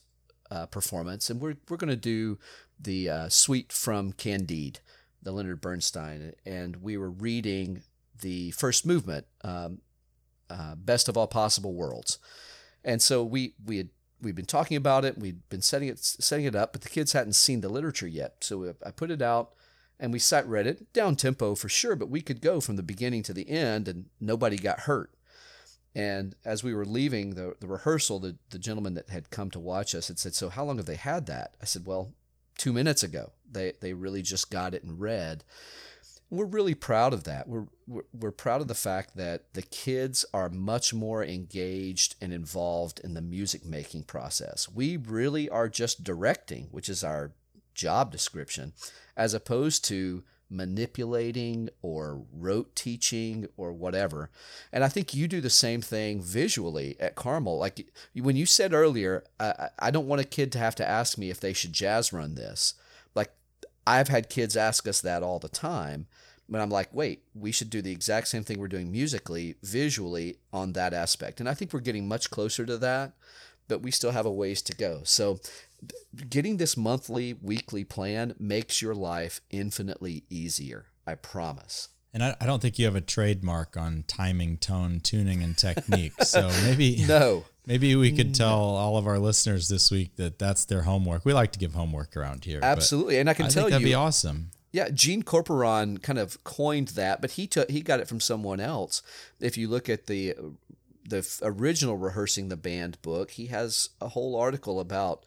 uh, 0.50 0.66
performance, 0.66 1.30
and 1.30 1.40
we're, 1.40 1.56
we're 1.70 1.78
going 1.78 1.88
to 1.88 1.96
do 1.96 2.38
the 2.78 3.08
uh, 3.08 3.28
suite 3.30 3.72
from 3.72 4.12
Candide, 4.12 4.80
the 5.22 5.32
Leonard 5.32 5.62
Bernstein, 5.62 6.34
and 6.44 6.76
we 6.76 6.98
were 6.98 7.10
reading 7.10 7.82
the 8.20 8.50
first 8.50 8.84
movement, 8.84 9.26
um, 9.42 9.80
uh, 10.50 10.74
Best 10.74 11.08
of 11.08 11.16
All 11.16 11.26
Possible 11.28 11.72
Worlds. 11.72 12.18
And 12.84 13.00
so 13.00 13.24
we 13.24 13.54
we 13.64 13.78
had 13.78 13.88
we'd 14.22 14.34
been 14.34 14.44
talking 14.46 14.76
about 14.76 15.04
it, 15.04 15.18
we'd 15.18 15.48
been 15.48 15.62
setting 15.62 15.88
it 15.88 15.98
setting 15.98 16.46
it 16.46 16.54
up, 16.54 16.72
but 16.72 16.82
the 16.82 16.88
kids 16.88 17.12
hadn't 17.12 17.34
seen 17.34 17.60
the 17.60 17.68
literature 17.68 18.06
yet. 18.06 18.36
So 18.40 18.74
I 18.84 18.90
put 18.90 19.10
it 19.10 19.20
out, 19.20 19.52
and 19.98 20.12
we 20.12 20.18
sat 20.18 20.46
read 20.48 20.66
it 20.66 20.92
down 20.92 21.16
tempo 21.16 21.54
for 21.54 21.68
sure, 21.68 21.96
but 21.96 22.08
we 22.08 22.22
could 22.22 22.40
go 22.40 22.60
from 22.60 22.76
the 22.76 22.82
beginning 22.82 23.22
to 23.24 23.34
the 23.34 23.48
end, 23.50 23.88
and 23.88 24.06
nobody 24.20 24.56
got 24.56 24.80
hurt. 24.80 25.12
And 25.94 26.34
as 26.44 26.64
we 26.64 26.72
were 26.72 26.86
leaving 26.86 27.34
the, 27.34 27.54
the 27.60 27.66
rehearsal, 27.66 28.18
the, 28.18 28.36
the 28.50 28.58
gentleman 28.58 28.94
that 28.94 29.10
had 29.10 29.30
come 29.30 29.50
to 29.50 29.60
watch 29.60 29.94
us 29.94 30.08
had 30.08 30.18
said, 30.18 30.34
So 30.34 30.48
how 30.48 30.64
long 30.64 30.78
have 30.78 30.86
they 30.86 30.96
had 30.96 31.26
that? 31.26 31.54
I 31.60 31.66
said, 31.66 31.84
Well, 31.84 32.14
two 32.56 32.72
minutes 32.72 33.02
ago. 33.02 33.32
They, 33.50 33.74
they 33.80 33.92
really 33.92 34.22
just 34.22 34.50
got 34.50 34.72
it 34.72 34.82
and 34.82 34.98
read. 34.98 35.44
We're 36.32 36.46
really 36.46 36.74
proud 36.74 37.12
of 37.12 37.24
that. 37.24 37.46
We're, 37.46 37.66
we're, 37.86 38.04
we're 38.18 38.30
proud 38.30 38.62
of 38.62 38.68
the 38.68 38.74
fact 38.74 39.18
that 39.18 39.52
the 39.52 39.60
kids 39.60 40.24
are 40.32 40.48
much 40.48 40.94
more 40.94 41.22
engaged 41.22 42.14
and 42.22 42.32
involved 42.32 43.00
in 43.04 43.12
the 43.12 43.20
music 43.20 43.66
making 43.66 44.04
process. 44.04 44.66
We 44.66 44.96
really 44.96 45.50
are 45.50 45.68
just 45.68 46.02
directing, 46.02 46.68
which 46.70 46.88
is 46.88 47.04
our 47.04 47.32
job 47.74 48.10
description, 48.10 48.72
as 49.14 49.34
opposed 49.34 49.84
to 49.88 50.24
manipulating 50.48 51.68
or 51.82 52.22
rote 52.32 52.74
teaching 52.74 53.46
or 53.58 53.74
whatever. 53.74 54.30
And 54.72 54.82
I 54.82 54.88
think 54.88 55.12
you 55.12 55.28
do 55.28 55.42
the 55.42 55.50
same 55.50 55.82
thing 55.82 56.22
visually 56.22 56.96
at 56.98 57.14
Carmel. 57.14 57.58
Like 57.58 57.92
when 58.14 58.36
you 58.36 58.46
said 58.46 58.72
earlier, 58.72 59.22
I, 59.38 59.68
I 59.78 59.90
don't 59.90 60.08
want 60.08 60.22
a 60.22 60.24
kid 60.26 60.50
to 60.52 60.58
have 60.58 60.76
to 60.76 60.88
ask 60.88 61.18
me 61.18 61.28
if 61.28 61.40
they 61.40 61.52
should 61.52 61.74
jazz 61.74 62.10
run 62.10 62.36
this. 62.36 62.72
I've 63.86 64.08
had 64.08 64.28
kids 64.28 64.56
ask 64.56 64.86
us 64.86 65.00
that 65.00 65.22
all 65.22 65.38
the 65.38 65.48
time. 65.48 66.06
But 66.48 66.60
I'm 66.60 66.70
like, 66.70 66.92
wait, 66.92 67.22
we 67.34 67.50
should 67.50 67.70
do 67.70 67.80
the 67.80 67.92
exact 67.92 68.28
same 68.28 68.44
thing 68.44 68.58
we're 68.58 68.68
doing 68.68 68.92
musically, 68.92 69.54
visually 69.62 70.36
on 70.52 70.72
that 70.74 70.92
aspect. 70.92 71.40
And 71.40 71.48
I 71.48 71.54
think 71.54 71.72
we're 71.72 71.80
getting 71.80 72.06
much 72.06 72.30
closer 72.30 72.66
to 72.66 72.76
that, 72.78 73.12
but 73.68 73.80
we 73.80 73.90
still 73.90 74.10
have 74.10 74.26
a 74.26 74.30
ways 74.30 74.60
to 74.62 74.74
go. 74.74 75.00
So 75.04 75.40
getting 76.28 76.58
this 76.58 76.76
monthly, 76.76 77.34
weekly 77.34 77.84
plan 77.84 78.34
makes 78.38 78.82
your 78.82 78.94
life 78.94 79.40
infinitely 79.50 80.24
easier. 80.28 80.86
I 81.06 81.14
promise. 81.14 81.88
And 82.12 82.22
I, 82.22 82.36
I 82.40 82.46
don't 82.46 82.60
think 82.60 82.78
you 82.78 82.84
have 82.84 82.96
a 82.96 83.00
trademark 83.00 83.76
on 83.76 84.04
timing, 84.06 84.58
tone, 84.58 85.00
tuning, 85.00 85.42
and 85.42 85.56
technique. 85.56 86.12
So 86.22 86.50
maybe 86.64 87.04
No. 87.08 87.44
Maybe 87.66 87.94
we 87.96 88.12
could 88.12 88.30
mm. 88.30 88.36
tell 88.36 88.60
all 88.60 88.96
of 88.96 89.06
our 89.06 89.18
listeners 89.18 89.68
this 89.68 89.90
week 89.90 90.16
that 90.16 90.38
that's 90.38 90.64
their 90.64 90.82
homework. 90.82 91.24
We 91.24 91.32
like 91.32 91.52
to 91.52 91.58
give 91.58 91.74
homework 91.74 92.16
around 92.16 92.44
here. 92.44 92.60
Absolutely. 92.62 93.18
And 93.18 93.28
I 93.28 93.34
can 93.34 93.46
I 93.46 93.48
tell 93.48 93.64
think 93.64 93.72
that'd 93.72 93.86
you 93.86 93.92
be 93.92 93.94
awesome. 93.94 94.50
Yeah, 94.72 94.88
Gene 94.88 95.22
Corporon 95.22 96.02
kind 96.02 96.18
of 96.18 96.42
coined 96.44 96.88
that, 96.88 97.20
but 97.20 97.32
he 97.32 97.46
took 97.46 97.70
he 97.70 97.82
got 97.82 98.00
it 98.00 98.08
from 98.08 98.20
someone 98.20 98.58
else. 98.58 99.02
If 99.38 99.58
you 99.58 99.68
look 99.68 99.88
at 99.88 100.06
the 100.06 100.34
the 101.06 101.28
original 101.42 101.96
rehearsing 101.96 102.48
the 102.48 102.56
band 102.56 103.00
book, 103.02 103.32
he 103.32 103.46
has 103.46 103.90
a 104.00 104.08
whole 104.08 104.34
article 104.34 104.80
about 104.80 105.24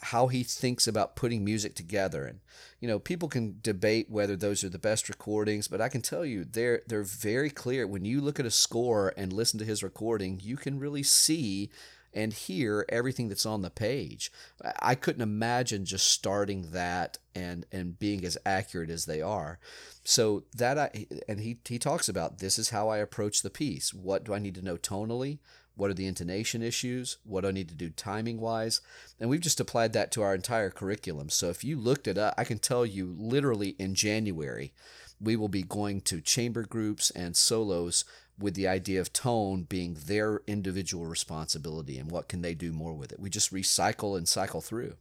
how 0.00 0.28
he 0.28 0.42
thinks 0.42 0.86
about 0.86 1.16
putting 1.16 1.44
music 1.44 1.74
together. 1.74 2.24
And 2.24 2.40
you 2.80 2.88
know 2.88 2.98
people 2.98 3.28
can 3.28 3.58
debate 3.62 4.10
whether 4.10 4.36
those 4.36 4.62
are 4.62 4.68
the 4.68 4.78
best 4.78 5.08
recordings 5.08 5.66
but 5.66 5.80
i 5.80 5.88
can 5.88 6.00
tell 6.00 6.24
you 6.24 6.44
they're 6.44 6.82
they're 6.86 7.02
very 7.02 7.50
clear. 7.50 7.86
When 7.86 8.04
you 8.04 8.20
look 8.20 8.38
at 8.38 8.46
a 8.46 8.50
score 8.50 9.12
and 9.16 9.32
listen 9.32 9.58
to 9.58 9.64
his 9.64 9.82
recording 9.82 10.40
you 10.42 10.56
can 10.56 10.78
really 10.78 11.02
see 11.02 11.70
and 12.14 12.32
hear 12.32 12.86
everything 12.88 13.28
that's 13.28 13.46
on 13.46 13.62
the 13.62 13.70
page. 13.70 14.32
I 14.80 14.94
couldn't 14.94 15.22
imagine 15.22 15.84
just 15.84 16.06
starting 16.06 16.70
that 16.70 17.18
and 17.34 17.66
and 17.70 17.98
being 17.98 18.24
as 18.24 18.38
accurate 18.46 18.90
as 18.90 19.04
they 19.04 19.20
are. 19.20 19.58
So 20.04 20.44
that 20.54 20.78
i 20.78 21.06
and 21.28 21.40
he 21.40 21.58
he 21.66 21.78
talks 21.78 22.08
about 22.08 22.38
this 22.38 22.58
is 22.58 22.70
how 22.70 22.88
i 22.88 22.98
approach 22.98 23.42
the 23.42 23.50
piece. 23.50 23.92
What 23.92 24.24
do 24.24 24.34
i 24.34 24.38
need 24.38 24.54
to 24.54 24.64
know 24.64 24.76
tonally 24.76 25.38
what 25.78 25.90
are 25.90 25.94
the 25.94 26.06
intonation 26.06 26.60
issues? 26.60 27.16
What 27.24 27.42
do 27.42 27.48
I 27.48 27.52
need 27.52 27.68
to 27.68 27.74
do 27.74 27.88
timing 27.90 28.40
wise? 28.40 28.80
And 29.20 29.30
we've 29.30 29.40
just 29.40 29.60
applied 29.60 29.92
that 29.94 30.10
to 30.12 30.22
our 30.22 30.34
entire 30.34 30.70
curriculum. 30.70 31.28
So 31.30 31.48
if 31.50 31.62
you 31.62 31.76
looked 31.78 32.08
it 32.08 32.18
up, 32.18 32.34
I 32.36 32.44
can 32.44 32.58
tell 32.58 32.84
you 32.84 33.14
literally 33.16 33.76
in 33.78 33.94
January, 33.94 34.72
we 35.20 35.36
will 35.36 35.48
be 35.48 35.62
going 35.62 36.00
to 36.02 36.20
chamber 36.20 36.64
groups 36.64 37.10
and 37.10 37.36
solos 37.36 38.04
with 38.38 38.54
the 38.54 38.68
idea 38.68 39.00
of 39.00 39.12
tone 39.12 39.62
being 39.68 39.96
their 40.06 40.40
individual 40.46 41.06
responsibility 41.06 41.96
and 41.98 42.10
what 42.10 42.28
can 42.28 42.42
they 42.42 42.54
do 42.54 42.72
more 42.72 42.94
with 42.94 43.12
it. 43.12 43.20
We 43.20 43.30
just 43.30 43.52
recycle 43.52 44.16
and 44.18 44.28
cycle 44.28 44.60
through. 44.60 44.94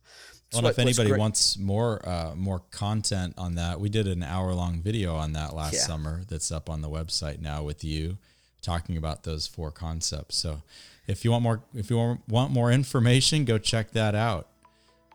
Well, 0.54 0.62
what- 0.64 0.70
if 0.72 0.80
anybody 0.80 1.10
great- 1.10 1.20
wants 1.20 1.58
more 1.58 2.08
uh, 2.08 2.34
more 2.36 2.60
content 2.72 3.34
on 3.38 3.56
that, 3.56 3.80
we 3.80 3.90
did 3.90 4.08
an 4.08 4.24
hour 4.24 4.54
long 4.54 4.82
video 4.82 5.16
on 5.16 5.34
that 5.34 5.56
last 5.56 5.74
Yeah. 5.74 5.82
summer. 5.86 6.24
That's 6.28 6.52
up 6.52 6.70
on 6.70 6.82
the 6.82 6.90
website 6.90 7.40
now 7.42 7.64
with 7.64 7.84
you, 7.84 8.18
talking 8.62 8.98
about 8.98 9.24
those 9.24 9.48
four 9.48 9.72
concepts. 9.72 10.38
So, 10.38 10.62
if 11.08 11.24
you 11.24 11.32
want 11.32 11.44
more, 11.44 11.62
if 11.74 11.90
you 11.90 12.20
want- 12.28 12.52
more 12.52 12.72
information, 12.72 13.46
go 13.46 13.58
check 13.58 13.92
that 13.92 14.14
out. 14.14 14.48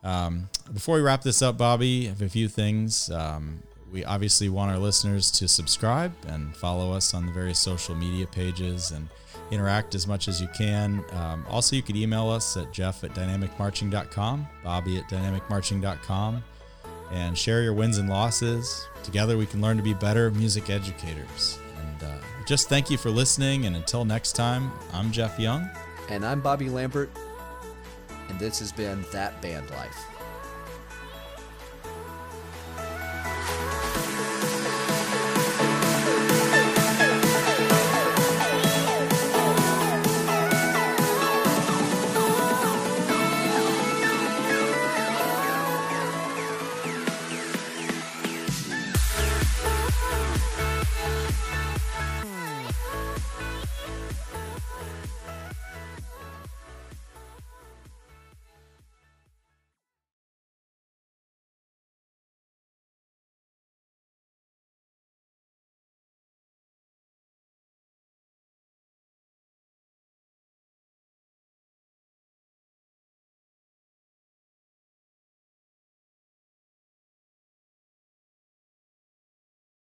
Um, 0.03 0.49
before 0.73 0.97
we 0.97 1.03
wrap 1.03 1.23
this 1.23 1.43
up, 1.43 1.59
Bobby, 1.59 2.07
I 2.07 2.11
have 2.11 2.23
a 2.23 2.29
few 2.29 2.49
things. 2.49 3.11
Um, 3.11 3.63
we 3.93 4.05
obviously 4.05 4.49
want 4.49 4.71
our 4.71 4.79
listeners 4.79 5.31
to 5.33 5.47
subscribe 5.47 6.13
and 6.27 6.57
follow 6.57 6.93
us 6.93 7.13
on 7.13 7.27
the 7.27 7.33
various 7.33 7.59
social 7.59 7.95
media 7.95 8.27
pages 8.27 8.91
and 8.91 9.09
interact 9.51 9.95
as 9.95 10.07
much 10.07 10.29
as 10.29 10.41
you 10.41 10.49
can. 10.49 11.05
Um, 11.13 11.45
also, 11.49 11.77
you 11.77 11.83
could 11.83 11.97
email 11.97 12.31
us 12.31 12.57
at 12.57 12.73
jeff 12.73 13.05
at 13.05 13.13
dynamicmarching.com, 13.15 14.49
bobby 14.65 14.97
at 14.97 15.09
dynamicmarching.com, 15.11 16.43
and 17.13 17.37
share 17.37 17.63
your 17.63 17.75
wins 17.75 17.99
and 17.99 18.09
losses. 18.09 18.89
Together, 19.03 19.37
we 19.37 19.45
can 19.45 19.61
learn 19.61 19.77
to 19.77 19.83
be 19.83 19.93
better 19.93 20.31
music 20.31 20.71
educators. 20.71 21.59
And 21.79 22.03
uh, 22.11 22.17
just 22.47 22.69
thank 22.69 22.91
you 22.91 22.97
for 22.99 23.11
listening. 23.11 23.67
And 23.67 23.77
until 23.77 24.05
next 24.05 24.33
time, 24.33 24.73
I'm 24.93 25.11
Jeff 25.13 25.39
Young. 25.39 25.69
And 26.09 26.25
I'm 26.25 26.41
Bobby 26.41 26.69
Lambert, 26.69 27.11
and 28.29 28.39
this 28.39 28.59
has 28.59 28.73
been 28.73 29.05
That 29.13 29.41
Band 29.41 29.71
Life. 29.71 30.12